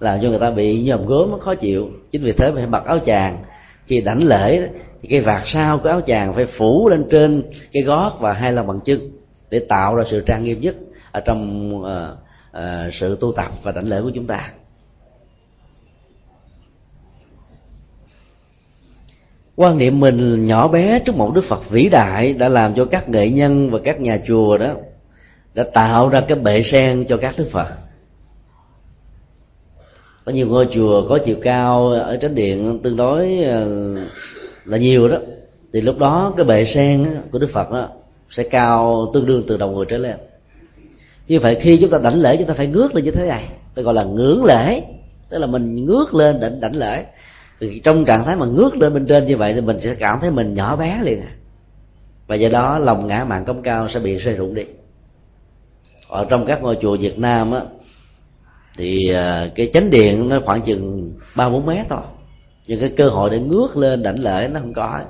[0.00, 1.90] Làm cho người ta bị nhòm gốm nó khó chịu.
[2.10, 3.44] Chính vì thế phải mặc áo chàng.
[3.86, 4.68] Khi đảnh lễ
[5.02, 7.42] thì cái vạt sau của áo chàng phải phủ lên trên
[7.72, 9.10] cái gót và hai lòng bằng chân
[9.50, 10.76] để tạo ra sự trang nghiêm nhất
[11.12, 11.86] ở trong uh,
[12.56, 14.50] uh, sự tu tập và đảnh lễ của chúng ta.
[19.56, 23.08] Quan niệm mình nhỏ bé trước một đức phật vĩ đại đã làm cho các
[23.08, 24.74] nghệ nhân và các nhà chùa đó
[25.54, 27.68] đã tạo ra cái bệ sen cho các đức phật.
[30.24, 33.68] Có nhiều ngôi chùa có chiều cao ở tránh điện tương đối ờ,
[34.64, 35.18] là nhiều đó.
[35.72, 37.88] Thì lúc đó cái bệ sen của đức phật đó
[38.30, 40.16] sẽ cao tương đương từ đầu người trở lên.
[41.28, 43.48] Như vậy khi chúng ta đảnh lễ, chúng ta phải ngước lên như thế này,
[43.74, 44.82] tôi gọi là ngưỡng lễ.
[45.28, 47.04] Tức là mình ngước lên đảnh đảnh lễ
[47.70, 50.20] thì trong trạng thái mà ngước lên bên trên như vậy thì mình sẽ cảm
[50.20, 51.30] thấy mình nhỏ bé liền à.
[52.26, 54.62] Và do đó lòng ngã mạng công cao sẽ bị rơi rụng đi.
[56.08, 57.60] Ở trong các ngôi chùa Việt Nam á,
[58.76, 62.00] thì à, cái chánh điện nó khoảng chừng ba bốn mét thôi.
[62.66, 65.00] Nhưng cái cơ hội để ngước lên đảnh lễ nó không có.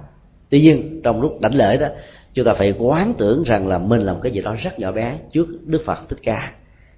[0.51, 1.87] Tuy nhiên, trong lúc đảnh lễ đó,
[2.35, 5.19] chúng ta phải quán tưởng rằng là mình làm cái gì đó rất nhỏ bé
[5.33, 6.53] trước đức phật thích ca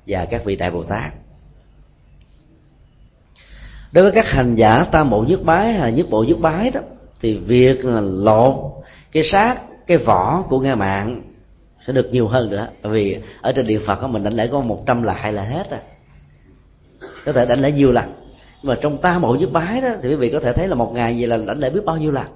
[0.07, 1.13] và các vị đại bồ tát
[3.93, 6.81] đối với các hành giả tam bộ nhất bái hay nhất bộ nhất bái đó,
[7.21, 8.55] thì việc là lột
[9.13, 9.57] cái xác,
[9.87, 11.23] cái vỏ của nghe mạng
[11.87, 12.69] sẽ được nhiều hơn nữa.
[12.83, 15.71] Bởi vì ở trên điện phật mình đánh lễ có một trăm lại là hết
[15.71, 15.81] rồi
[17.27, 18.05] có thể đánh lễ nhiều lần.
[18.63, 20.75] Nhưng mà trong tam bộ nhất bái đó, thì quý vị có thể thấy là
[20.75, 22.27] một ngày vậy là đánh lễ biết bao nhiêu lần.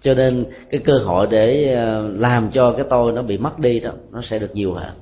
[0.00, 3.80] Cho nên cái cơ hội để ờ, làm cho cái tôi nó bị mất đi
[3.80, 4.94] đó, nó sẽ được nhiều hơn.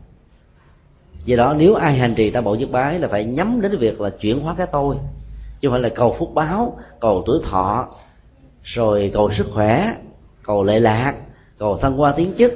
[1.24, 4.00] Do đó, nếu ai hành trì tam bộ nhất bái là phải nhắm đến việc
[4.00, 4.96] là chuyển hóa cái tôi
[5.64, 7.88] chứ không phải là cầu phúc báo cầu tuổi thọ
[8.62, 9.94] rồi cầu sức khỏe
[10.42, 11.14] cầu lệ lạc
[11.58, 12.52] cầu thăng hoa tiến chức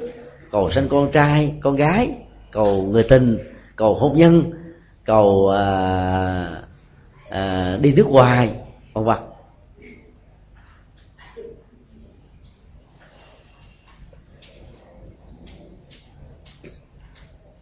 [0.51, 2.11] cầu sinh con trai con gái
[2.51, 3.37] cầu người tình
[3.75, 4.51] cầu hôn nhân
[5.05, 6.61] cầu à,
[7.29, 8.55] à, đi nước ngoài
[8.93, 9.17] vân vân.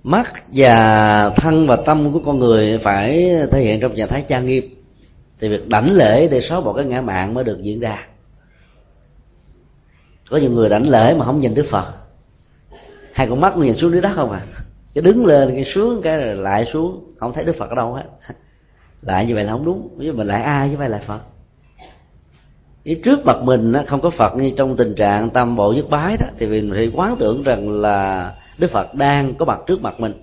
[0.04, 4.46] Mắt và thân và tâm của con người phải thể hiện trong trạng thái trang
[4.46, 4.77] nghiêm
[5.40, 8.08] thì việc đảnh lễ để xóa bỏ cái ngã mạng mới được diễn ra.
[10.30, 11.94] Có nhiều người đảnh lễ mà không nhìn đức phật.
[13.14, 14.42] Hai con mắt nhìn xuống dưới đất không à?
[14.94, 17.14] Cái đứng lên, cái xuống, cái rồi lại xuống.
[17.18, 18.04] Không thấy đức phật ở đâu hết.
[19.02, 19.90] Lại như vậy là không đúng.
[19.98, 21.20] Với mình lại ai chứ phải lại phật.
[22.84, 26.18] Nếu trước mặt mình không có phật như trong tình trạng tâm bộ nhất bái
[26.18, 30.00] đó, thì mình phải quán tưởng rằng là đức phật đang có mặt trước mặt
[30.00, 30.14] mình.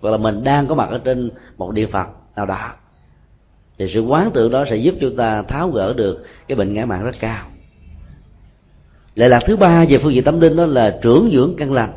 [0.00, 2.72] Hoặc là mình đang có mặt ở trên một địa phật nào đó
[3.80, 6.86] thì sự quán tưởng đó sẽ giúp chúng ta tháo gỡ được cái bệnh ngã
[6.86, 7.46] mạng rất cao.
[9.14, 11.92] Lệ lạc thứ ba về phương diện tâm linh đó là trưởng dưỡng căn lành.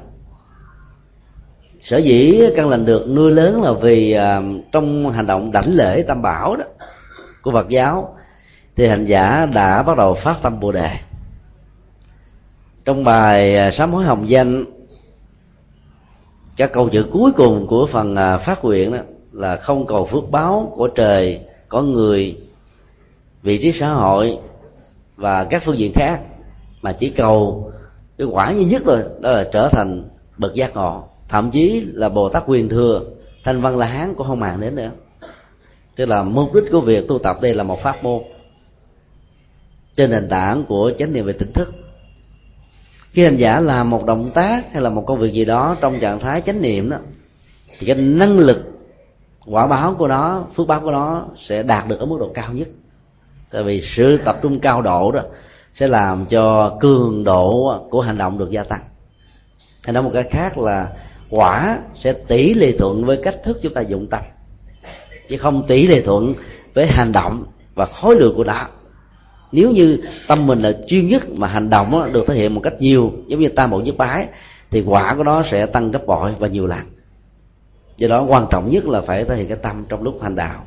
[1.81, 6.03] Sở dĩ căn lành được nuôi lớn là vì à, trong hành động đảnh lễ
[6.07, 6.65] tam bảo đó
[7.41, 8.15] của phật giáo,
[8.75, 10.97] thì hành giả đã bắt đầu phát tâm bồ đề.
[12.85, 14.65] Trong bài à, sám hối hồng danh,
[16.57, 18.99] các câu chữ cuối cùng của phần à, phát nguyện đó
[19.31, 22.37] là không cầu phước báo của trời có người,
[23.43, 24.37] vị trí xã hội
[25.15, 26.19] và các phương diện khác
[26.81, 27.71] mà chỉ cầu
[28.17, 30.03] cái quả duy nhất thôi, đó là trở thành
[30.37, 31.03] bậc giác ngộ.
[31.29, 33.01] Thậm chí là bồ tát quyền thừa,
[33.43, 34.91] thanh văn la hán cũng không màng đến nữa.
[35.95, 38.21] Tức là mục đích của việc tu tập đây là một pháp môn
[39.95, 41.73] trên nền tảng của chánh niệm về tỉnh thức.
[43.11, 45.99] Khi hành giả làm một động tác hay là một công việc gì đó trong
[45.99, 46.97] trạng thái chánh niệm đó,
[47.79, 48.72] thì cái năng lực
[49.45, 52.53] quả báo của nó, phước báo của nó sẽ đạt được ở mức độ cao
[52.53, 52.67] nhất.
[53.51, 55.21] Tại vì sự tập trung cao độ đó
[55.73, 58.81] sẽ làm cho cường độ của hành động được gia tăng.
[59.83, 60.89] Hay nói một cái khác là
[61.29, 64.21] quả sẽ tỷ lệ thuận với cách thức chúng ta dụng tâm.
[65.29, 66.33] Chứ không tỷ lệ thuận
[66.73, 68.67] với hành động và khối lượng của nó.
[69.51, 72.73] Nếu như tâm mình là chuyên nhất mà hành động được thể hiện một cách
[72.79, 74.27] nhiều, giống như tam bộ nhất bái,
[74.71, 76.79] thì quả của nó sẽ tăng gấp bội và nhiều lần
[77.97, 80.65] do đó quan trọng nhất là phải thể hiện cái tâm trong lúc hành đạo.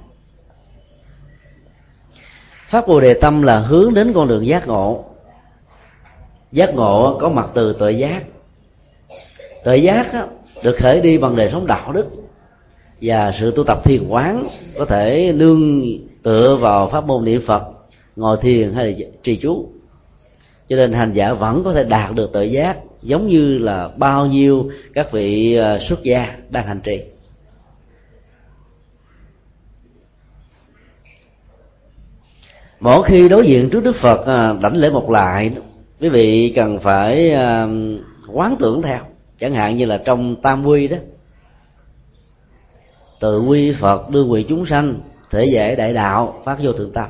[2.68, 5.04] Pháp bồ đề tâm là hướng đến con đường giác ngộ.
[6.52, 8.22] Giác ngộ có mặt từ tự giác.
[9.64, 10.28] Tự giác
[10.64, 12.06] được khởi đi bằng đời sống đạo đức
[13.00, 14.44] và sự tu tập thiền quán,
[14.78, 15.82] có thể nương
[16.22, 17.62] tựa vào pháp môn niệm phật,
[18.16, 19.68] ngồi thiền hay là trì chú
[20.68, 24.26] cho nên hành giả vẫn có thể đạt được tự giác, giống như là bao
[24.26, 27.00] nhiêu các vị à, xuất gia đang hành trì.
[32.80, 35.50] Mỗi khi đối diện trước đức phật à, đảnh lễ một lại,
[36.00, 37.68] quý vị cần phải à,
[38.32, 38.98] quán tưởng theo.
[39.40, 40.96] Chẳng hạn như là trong tam quy đó.
[43.20, 45.00] Tự quy phật đưa quỳ chúng sanh,
[45.30, 47.08] thể giải đại đạo, phát vô thượng tâm.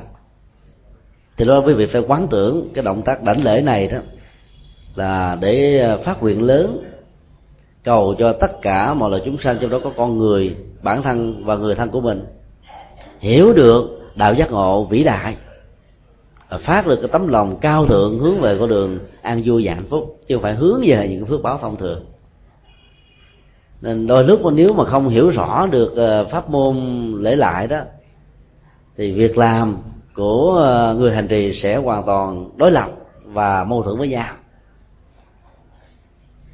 [1.37, 3.97] Thì đó quý vị phải quán tưởng cái động tác đảnh lễ này đó
[4.95, 6.83] là để à, phát nguyện lớn,
[7.83, 11.45] cầu cho tất cả mọi loài chúng sanh, trong đó có con người bản thân
[11.45, 12.25] và người thân của mình,
[13.19, 15.35] hiểu được đạo giác ngộ vĩ đại
[16.49, 19.85] phát được cái tấm lòng cao thượng hướng về con đường an vui và hạnh
[19.89, 22.05] phúc, chứ không phải hướng về những cái phước báo thông thường.
[23.81, 26.77] Nên đôi lúc mà nếu mà không hiểu rõ được ờ, pháp môn
[27.19, 27.79] lễ lại đó,
[28.97, 29.77] thì việc làm
[30.15, 32.89] của ờ, người hành trì sẽ hoàn toàn đối lập
[33.25, 34.35] và mâu thuẫn với nhau.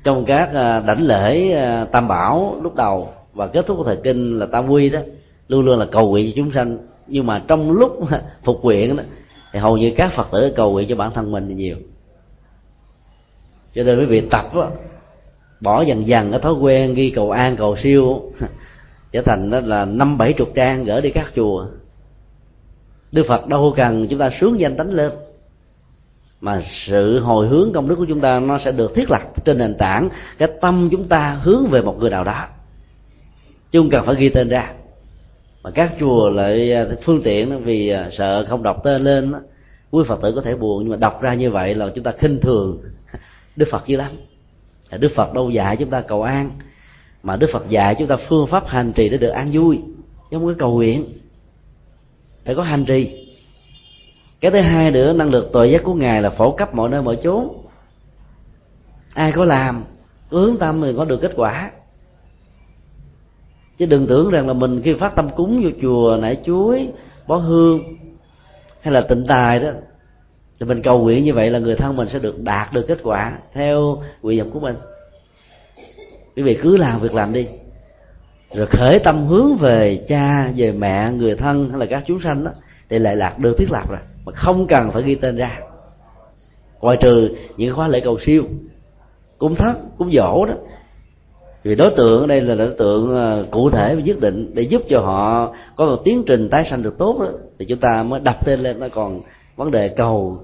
[0.03, 1.55] Trong các ờ, đảnh lễ
[1.91, 4.99] tam bảo lúc đầu và kết thúc của thời kinh là tam quy đó,
[5.47, 6.77] luôn luôn là cầu nguyện cho chúng sanh.
[7.07, 7.99] Nhưng mà trong lúc
[8.43, 9.03] phục nguyện đó
[9.53, 11.77] thì hầu như các phật tử cầu nguyện cho bản thân mình thì nhiều.
[13.75, 14.69] Cho nên quý vị tập đó,
[15.59, 18.31] bỏ dần dần cái thói quen ghi cầu an cầu siêu
[19.11, 21.65] trở thành đó là năm bảy chục trang gửi đi các chùa.
[23.11, 25.11] Đức phật đâu cần chúng ta sướng danh tánh lên.
[26.41, 29.57] Mà sự hồi hướng công đức của chúng ta nó sẽ được thiết lập trên
[29.57, 32.45] nền tảng cái tâm chúng ta hướng về một người nào đó.
[33.71, 34.73] Chứ không cần phải ghi tên ra
[35.64, 39.34] mà các chùa lại à, phương tiện vì à, sợ không đọc tên lên
[39.91, 40.84] quý phật tử có thể buồn.
[40.84, 42.82] Nhưng mà đọc ra như vậy là chúng ta khinh thường
[43.55, 44.11] đức phật dữ lắm
[44.97, 46.51] đức phật đâu dạy chúng ta cầu an,
[47.24, 49.82] mà đức phật dạy chúng ta phương pháp hành trì để được an vui.
[50.32, 51.05] Chứ không có cầu nguyện.
[52.45, 53.30] Phải có hành trì.
[54.39, 57.01] Cái thứ hai nữa, năng lực tội giác của ngài là phổ cấp mọi nơi
[57.01, 57.66] mọi chốn.
[59.14, 59.84] Ai có làm,
[60.30, 61.72] hướng tâm thì có được kết quả
[63.78, 66.88] chứ đừng tưởng rằng là mình khi phát tâm cúng vô chùa, nải chuối,
[67.28, 67.97] bó hương,
[68.82, 69.69] hay là tịnh tài đó.
[70.59, 72.97] Thì mình cầu nguyện như vậy là người thân mình sẽ được đạt được kết
[73.03, 74.76] quả theo nguyện vọng của mình.
[76.36, 77.47] Quý vị cứ làm việc làm đi.
[78.53, 82.43] Rồi khởi tâm hướng về cha, về mẹ, người thân hay là các chúng sanh
[82.43, 82.51] đó,
[82.89, 85.59] thì lại lạc được thiết lập rồi, mà không cần phải ghi tên ra.
[86.82, 88.43] Ngoài trừ những khóa lễ cầu siêu
[89.38, 90.53] cúng thất cúng dỗ đó
[91.64, 94.61] vì đối tượng ở đây là đối tượng ờ, cụ thể và nhất định để
[94.61, 97.28] giúp cho họ có một tiến trình tái sanh được tốt đó,
[97.59, 99.22] thì chúng ta mới đặt tên lên nó còn
[99.55, 100.43] vấn đề cầu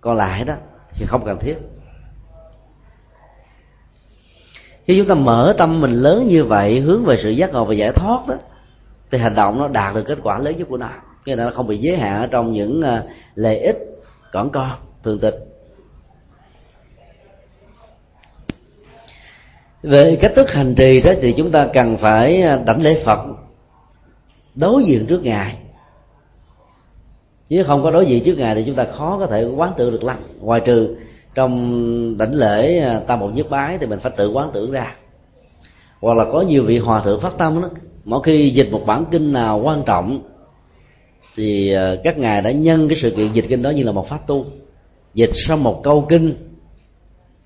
[0.00, 0.54] còn lại đó,
[0.92, 1.56] thì không cần thiết.
[4.84, 7.74] Khi chúng ta mở tâm mình lớn như vậy, hướng về sự giác ngộ và
[7.74, 8.34] giải thoát đó,
[9.10, 10.88] thì hành động nó đạt được kết quả lớn nhất của nó.
[11.26, 13.02] Nghĩa là nó không bị giới hạn ở trong những ờ,
[13.34, 13.76] lợi ích
[14.32, 14.70] cỏn con
[15.02, 15.49] thường tịch.
[19.82, 23.18] Về cách thức hành trì đó thì chúng ta cần phải à, đảnh lễ phật,
[24.54, 25.56] đối diện trước ngài.
[27.48, 29.92] Chứ không có đối diện trước ngài thì chúng ta khó có thể quán tưởng
[29.92, 30.16] được lắm.
[30.40, 30.96] Ngoài trừ
[31.34, 34.96] trong đảnh lễ à, tam bộ nhất bái thì mình phải tự quán tưởng ra.
[36.00, 37.68] Hoặc là có nhiều vị hòa thượng phát tâm đó,
[38.04, 40.20] mỗi khi dịch một bản kinh nào quan trọng
[41.36, 44.08] thì à, các ngài đã nhân cái sự kiện dịch kinh đó như là một
[44.08, 44.46] pháp tu.
[45.14, 46.34] Dịch xong một câu kinh,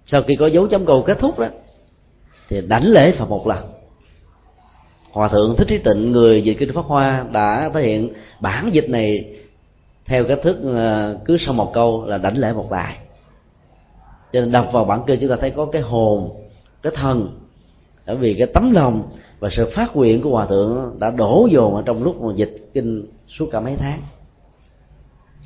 [0.07, 1.47] sau khi có dấu chấm câu kết thúc đó
[2.49, 3.65] thì đánh lễ phật một lần.
[5.13, 8.91] Hòa thượng thích trí tịnh, người dịch kinh pháp hoa, đã thể hiện bản dịch
[8.91, 9.35] này
[10.05, 12.97] theo cách thức ờ, cứ sau một câu là đảnh lễ một bài.
[14.33, 16.31] Cho nên đọc vào bản kinh chúng ta thấy có cái hồn,
[16.83, 17.41] cái thân,
[18.07, 19.03] bởi vì cái tấm lòng
[19.39, 22.71] và sự phát nguyện của hòa thượng đã đổ dồn ở trong lúc mà dịch
[22.75, 24.01] kinh suốt cả mấy tháng.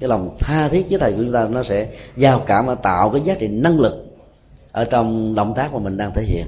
[0.01, 3.11] Cái lòng tha thiết với thầy của chúng ta, nó sẽ giao cảm và tạo
[3.11, 4.07] cái giá trị năng lực
[4.73, 6.47] ở trong động tác mà mình đang thể hiện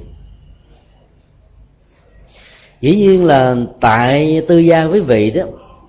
[2.81, 5.43] dĩ nhiên là tại tư gia quý vị đó,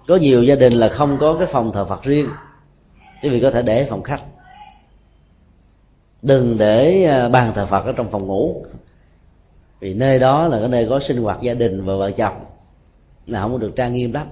[0.08, 2.28] có nhiều gia đình là không có cái phòng thờ phật riêng.
[3.24, 4.22] Quý vị có thể để phòng khách.
[6.22, 8.66] Đừng để à, bàn thờ phật ở trong phòng ngủ.
[9.80, 12.36] Vì nơi đó là cái nơi có sinh hoạt gia đình và vợ chồng,
[13.28, 14.28] là không được trang nghiêm lắm.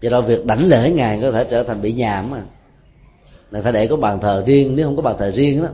[0.00, 2.42] Do đó việc đảnh lễ ngài có thể trở thành bị nhàm mà.
[3.50, 5.68] Là phải để có bàn thờ riêng, nếu không có bàn thờ riêng đó,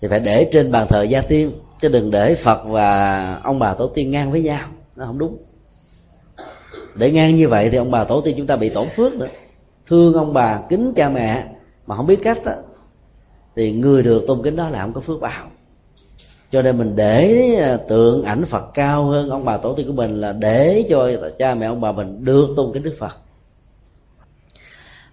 [0.00, 1.52] thì phải để trên bàn thờ gia tiên.
[1.80, 4.68] Chứ đừng để phật và ông bà tổ tiên ngang với nhau
[4.98, 5.36] nó không đúng.
[6.94, 9.26] Để ngang như vậy thì ông bà tổ tiên chúng ta bị tổn phước nữa.
[9.86, 11.44] Thương ông bà kính cha mẹ
[11.86, 12.52] mà không biết cách đó,
[13.56, 15.46] thì người được tôn kính đó là không có phước báo.
[16.52, 19.92] Cho nên mình để à, tượng ảnh phật cao hơn ông bà tổ tiên của
[19.92, 23.16] mình là để cho cha mẹ ông bà mình được tôn kính đức phật.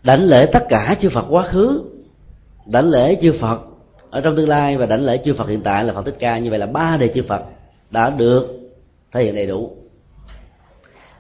[0.03, 1.81] Đảnh lễ tất cả chư Phật quá khứ
[2.65, 3.61] đảnh lễ chư Phật
[4.09, 6.37] ở trong tương lai và đảnh lễ chư Phật hiện tại là Phật Thích Ca.
[6.37, 7.41] Như vậy là ba đề chư Phật
[7.91, 8.64] đã được
[9.15, 9.71] thể hiện đầy đủ.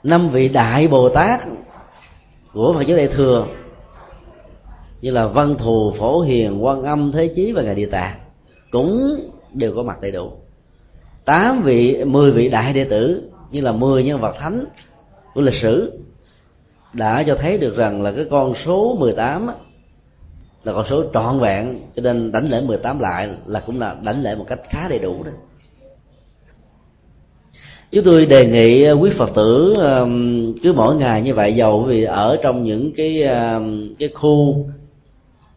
[0.03, 1.41] Năm vị đại Bồ Tát
[2.53, 3.47] của Phật giáo Đại thừa
[5.01, 8.19] như là Văn Thù, Phổ Hiền, Quan Âm, Thế Chí và Ngài Địa Tạng
[8.71, 9.15] cũng
[9.53, 10.31] đều có mặt đầy đủ.
[11.25, 14.65] Tám vị mười vị đại đệ tử như là mười nhân vật thánh
[15.33, 15.99] của lịch sử
[16.93, 19.47] đã cho thấy được rằng là cái con số 18
[20.63, 24.21] là con số trọn vẹn cho nên đánh lễ 18 lại là cũng là đánh
[24.21, 25.31] lễ một cách khá đầy đủ đó
[27.91, 29.73] chúng tôi đề nghị ờ, quý phật tử
[30.63, 33.27] cứ mỗi ngày như vậy, dầu vì ở trong những cái
[33.99, 34.65] cái khu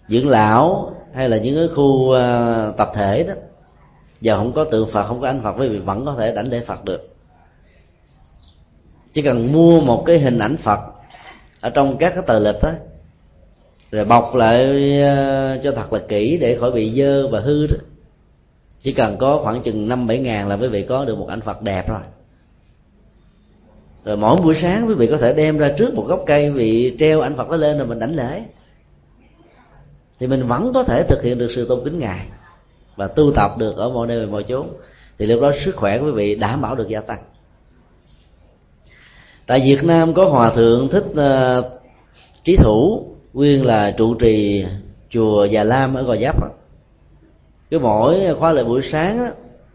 [0.08, 3.34] dưỡng lão hay là những cái khu ờ, tập thể đó,
[4.20, 6.50] giờ không có tượng phật, không có ảnh phật, quý vị vẫn có thể đảnh
[6.50, 7.08] lễ phật được.
[9.12, 10.80] Chỉ cần mua một cái hình ảnh phật
[11.60, 12.72] ở trong các cái tờ lịch đó,
[13.90, 14.64] rồi bọc lại
[15.02, 17.76] ờ, cho thật là kỹ để khỏi bị dơ và hư đó.
[18.82, 21.40] Chỉ cần có khoảng chừng năm bảy ngàn là quý vị có được một ảnh
[21.40, 22.00] phật đẹp rồi
[24.09, 26.96] rồi mỗi buổi sáng quý vị có thể đem ra trước một gốc cây vị
[26.98, 28.42] treo ảnh phật nó lên rồi mình đảnh lễ.
[30.18, 32.26] Thì mình vẫn có thể thực hiện được sự tôn kính ngài
[32.96, 34.66] và tu tập được ở mọi nơi và mọi chốn.
[35.18, 37.18] Thì lúc đó sức khỏe của quý vị đảm bảo được gia tăng.
[39.46, 41.64] Tại việt nam có hòa thượng thích uh,
[42.44, 44.66] trí thủ nguyên là trụ trì
[45.11, 46.36] chùa già lam ở gò giáp
[47.70, 49.30] cứ mỗi khóa lễ buổi sáng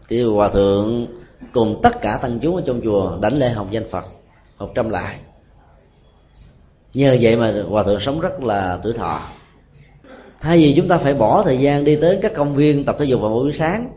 [0.08, 1.06] thì hòa thượng
[1.52, 4.04] cùng tất cả tăng chúng ở trong chùa đảnh lễ hồng danh phật
[4.64, 5.16] một trăm lại.
[6.94, 9.20] Nhờ vậy mà hòa thượng sống rất là tuổi thọ.
[10.40, 13.04] Thay vì chúng ta phải bỏ thời gian đi tới các công viên tập thể
[13.04, 13.88] dục vào buổi sáng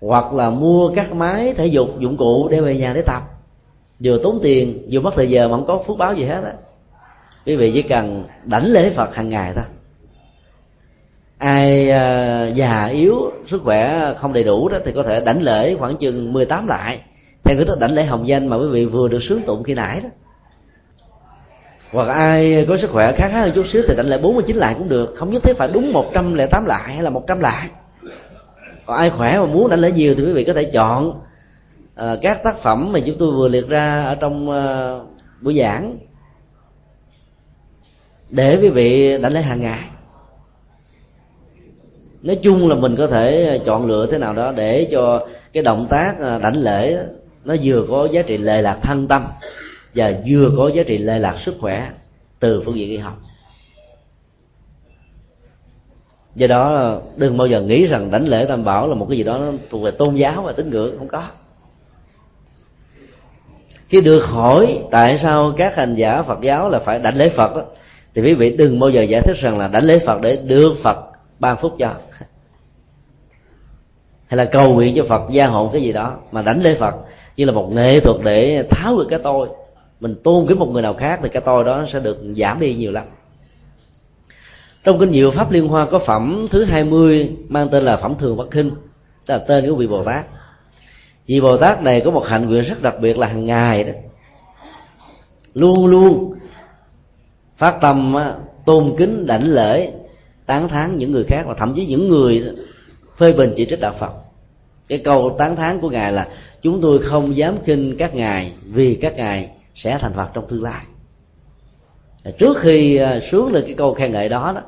[0.00, 3.22] hoặc là mua các máy thể dục dụng cụ để về nhà để tập
[4.04, 6.52] vừa tốn tiền vừa mất thời giờ mà không có phước báo gì hết á.
[7.46, 9.64] Quý vị chỉ cần đảnh lễ phật hàng ngày thôi.
[11.38, 13.14] Ai uh, già yếu
[13.50, 17.00] sức khỏe không đầy đủ đó thì có thể đảnh lễ khoảng chừng 18 lại
[17.44, 19.74] theo cái thức đảnh lễ hồng danh mà quý vị vừa được sướng tụng khi
[19.74, 20.08] nãy đó.
[21.92, 24.88] Hoặc ai có sức khỏe khá hơn chút xíu thì đảnh lễ 49 lại cũng
[24.88, 25.14] được.
[25.16, 27.68] Không nhất thiết phải đúng 108 lại hay là 100 lại.
[28.86, 32.18] Còn ai khỏe mà muốn đảnh lễ nhiều thì quý vị có thể chọn uh,
[32.22, 35.06] các tác phẩm mà chúng tôi vừa liệt ra ở trong uh,
[35.40, 35.96] buổi giảng
[38.30, 39.88] để quý vị đảnh lễ hàng ngày.
[42.22, 45.20] Nói chung là mình có thể chọn lựa thế nào đó để cho
[45.52, 46.98] cái động tác ờ, đảnh lễ
[47.44, 49.26] nó vừa có giá trị lệ lạc thân tâm
[49.94, 51.90] và vừa có giá trị lệ lạc sức khỏe
[52.38, 53.18] từ phương diện y học.
[56.34, 59.24] Do đó đừng bao giờ nghĩ rằng đảnh lễ tam bảo là một cái gì
[59.24, 59.40] đó
[59.70, 61.24] thuộc về tôn giáo và tín ngưỡng không có.
[63.88, 67.56] Khi được hỏi tại sao các hành giả phật giáo là phải đảnh lễ phật
[67.56, 67.62] đó,
[68.14, 70.74] thì quý vị đừng bao giờ giải thích rằng là đảnh lễ phật để được
[70.82, 70.96] phật
[71.38, 71.88] ban phúc cho.
[74.26, 76.94] Hay là cầu nguyện cho phật gia hộ cái gì đó mà đảnh lễ phật
[77.36, 79.48] như là một nghệ thuật để tháo được cái tôi.
[80.00, 82.74] Mình tôn kính một người nào khác thì cái tôi đó sẽ được giảm đi
[82.74, 83.04] nhiều lắm.
[84.84, 88.36] Trong kinh diệu pháp liên hoa có phẩm thứ 20 mang tên là phẩm thường
[88.36, 88.70] bất khinh
[89.26, 90.26] tức là tên của vị bồ tát.
[91.26, 93.92] Vị bồ tát này có một hạnh nguyện rất đặc biệt là hàng ngày đó.
[95.54, 96.34] Luôn luôn
[97.56, 98.16] phát tâm
[98.64, 99.92] tôn kính, đảnh lễ,
[100.46, 102.44] tán thán những người khác và thậm chí những người
[103.16, 104.12] phê bình chỉ trích đạo phật
[104.92, 106.28] cái câu tán thán của ngài là
[106.62, 110.62] chúng tôi không dám kinh các ngài vì các ngài sẽ thành phật trong tương
[110.62, 110.84] lai.
[112.38, 114.60] Trước khi à, xuống lên cái câu khen ngợi đó đó,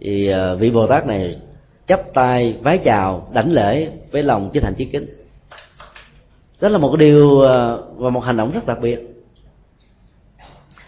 [0.00, 1.38] thì à, vị bồ tát này
[1.86, 5.06] chắp tay vái chào, đảnh lễ với lòng chí thành chí kính.
[6.60, 8.98] Đó là một điều à, và một hành động rất đặc biệt.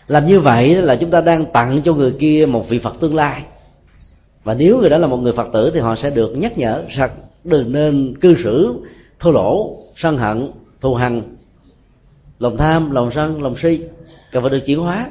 [0.06, 3.14] Làm như vậy là chúng ta đang tặng cho người kia một vị phật tương
[3.14, 3.42] lai.
[4.44, 6.82] Và nếu người đó là một người phật tử thì họ sẽ được nhắc nhở
[6.88, 7.10] rằng
[7.46, 8.74] đừng nên cư xử
[9.18, 11.22] thô lỗ sân hận thù hằn.
[12.38, 13.80] Lòng tham lòng sân lòng si
[14.32, 15.10] cần phải được chuyển hóa.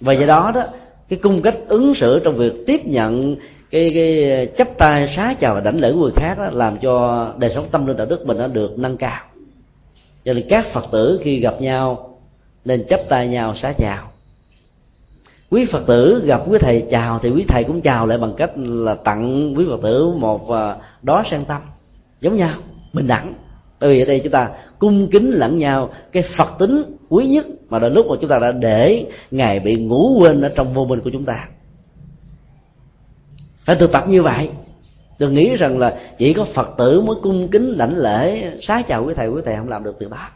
[0.00, 0.62] Và do đó đó
[1.08, 3.36] cái cung cách ứng xử trong việc tiếp nhận
[3.70, 7.28] cái cái chấp tay xá chào và đảnh lễ của người khác đó, làm cho
[7.38, 9.20] đời sống tâm linh đạo đức mình nó được nâng cao.
[10.24, 12.18] Cho nên các phật tử khi gặp nhau
[12.64, 14.10] nên chấp tay nhau xá chào
[15.50, 18.50] quý phật tử gặp quý thầy chào thì quý thầy cũng chào lại bằng cách
[18.56, 21.62] là tặng quý phật tử một à, đó sen tâm.
[22.20, 22.54] Giống nhau,
[22.92, 23.34] bình đẳng.
[23.80, 27.46] Bởi vì ở đây chúng ta cung kính lẫn nhau, cái phật tính quý nhất
[27.68, 30.84] mà đôi lúc mà chúng ta đã để ngài bị ngủ quên ở trong vô
[30.84, 31.48] minh của chúng ta.
[33.64, 34.50] Phải thực tập như vậy.
[35.18, 39.04] Đừng nghĩ rằng là chỉ có phật tử mới cung kính lãnh lễ xá chào
[39.04, 40.30] quý thầy quý thầy không làm được từ bác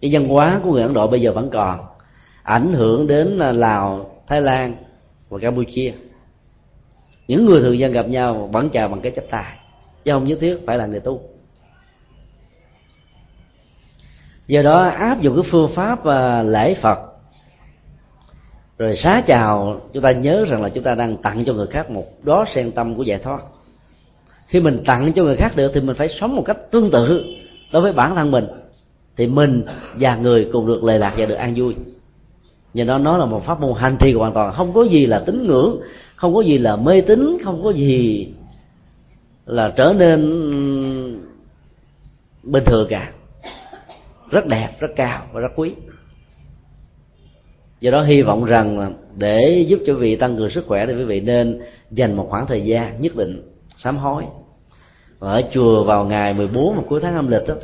[0.00, 1.80] cái văn hóa của người ấn độ bây giờ vẫn còn
[2.46, 4.76] ảnh hưởng đến à, lào, thái lan
[5.28, 5.92] và campuchia.
[7.28, 9.58] Những người thường dân gặp nhau vẫn chào bằng cái chấp tay,
[10.04, 11.20] chứ không nhất thiết phải là người tu.
[14.46, 16.98] Do đó áp dụng cái phương pháp à, lễ phật,
[18.78, 21.90] rồi xá chào, chúng ta nhớ rằng là chúng ta đang tặng cho người khác
[21.90, 23.40] một đó sen tâm của giải thoát.
[24.46, 27.24] Khi mình tặng cho người khác được thì mình phải sống một cách tương tự
[27.72, 28.46] đối với bản thân mình,
[29.16, 29.64] thì mình
[29.98, 31.74] và người cùng được lệ lạc và được an vui
[32.76, 35.18] do đó nó là một pháp môn hành trì hoàn toàn không có gì là
[35.26, 35.80] tín ngưỡng,
[36.16, 38.28] không có gì là mê tín, không có gì
[39.46, 40.20] là trở nên
[42.42, 43.12] bình thường cả.
[44.30, 45.74] Rất đẹp, rất cao và rất quý.
[47.80, 51.04] Do đó hy vọng rằng để giúp cho vị tăng cường sức khỏe thì quý
[51.04, 51.60] vị nên
[51.90, 53.42] dành một khoảng thời gian nhất định
[53.78, 54.24] sám hối.
[55.18, 57.54] Ở chùa vào ngày 14 và cuối tháng âm lịch đó,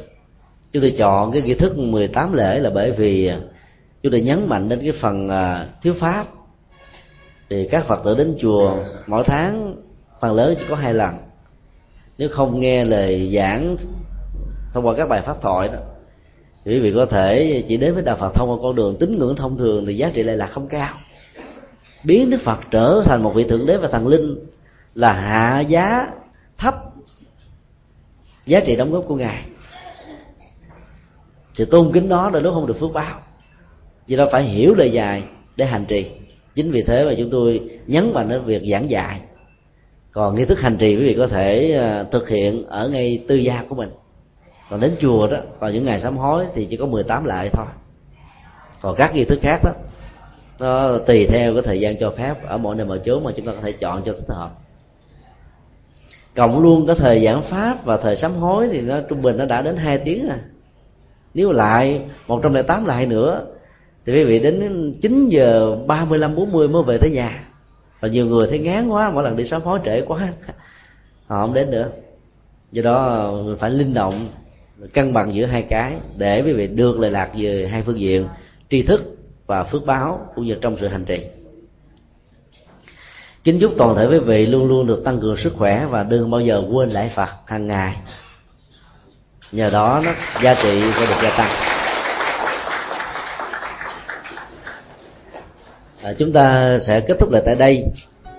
[0.72, 3.38] chúng tôi chọn cái nghi thức 18 lễ là bởi vì à,
[4.02, 6.26] chúng ta nhấn mạnh đến cái phần à, thiếu pháp.
[7.50, 8.76] Thì các phật tử đến chùa
[9.06, 9.76] mỗi tháng,
[10.20, 11.14] phần lớn chỉ có hai lần.
[12.18, 13.76] Nếu không nghe lời giảng
[14.72, 15.78] thông qua các bài pháp thoại đó
[16.64, 19.36] quý vị có thể chỉ đến với đạo phật thông qua con đường tín ngưỡng
[19.36, 20.94] thông thường thì giá trị lại là không cao.
[22.04, 24.38] Biến đức phật trở thành một vị thượng đế và thần linh
[24.94, 26.10] là hạ giá
[26.58, 26.74] thấp,
[28.46, 29.42] giá trị đóng góp của ngài.
[31.54, 33.20] Sự tôn kính đó đôi lúc không được phước báo
[34.12, 35.22] vì đó phải hiểu lời dài
[35.56, 36.10] để hành trì.
[36.54, 39.20] Chính vì thế mà chúng tôi nhấn mạnh đến việc giảng dạy.
[40.10, 43.34] Còn nghi thức hành trì quý vị có thể à, thực hiện ở ngay tư
[43.34, 43.90] gia của mình.
[44.70, 47.66] Còn đến chùa đó còn những ngày sám hối thì chỉ có 18 lại thôi.
[48.80, 49.70] Còn các nghi thức khác đó,
[50.60, 53.46] nó tùy theo cái thời gian cho phép ở mỗi nơi mọi chỗ mà chúng
[53.46, 54.50] ta có thể chọn cho thích hợp.
[56.36, 59.44] Cộng luôn cái thời giảng pháp và thời sám hối thì nó trung bình nó
[59.44, 60.38] đã đến hai tiếng à.
[61.34, 63.46] Nếu lại một trăm lẻ tám lại nữa
[64.06, 67.44] thì quý vị đến 9 giờ 35 40 mới về tới nhà.
[68.00, 70.18] Và nhiều người thấy ngán quá, mỗi lần đi sám hối trễ quá,
[71.26, 71.88] họ không đến nữa.
[72.72, 74.28] Do đó mình phải linh động
[74.94, 78.26] cân bằng giữa hai cái, để quý vị được lệ lạc về hai phương diện,
[78.70, 81.26] tri thức và phước báo, cũng như trong sự hành trì.
[83.44, 86.30] Kính chúc toàn thể quý vị luôn luôn được tăng cường sức khỏe và đừng
[86.30, 87.96] bao giờ quên lễ phật hàng ngày.
[89.52, 91.81] Nhờ đó, nó giá trị sẽ được gia tăng.
[96.02, 97.84] À, chúng ta sẽ kết thúc lại tại đây.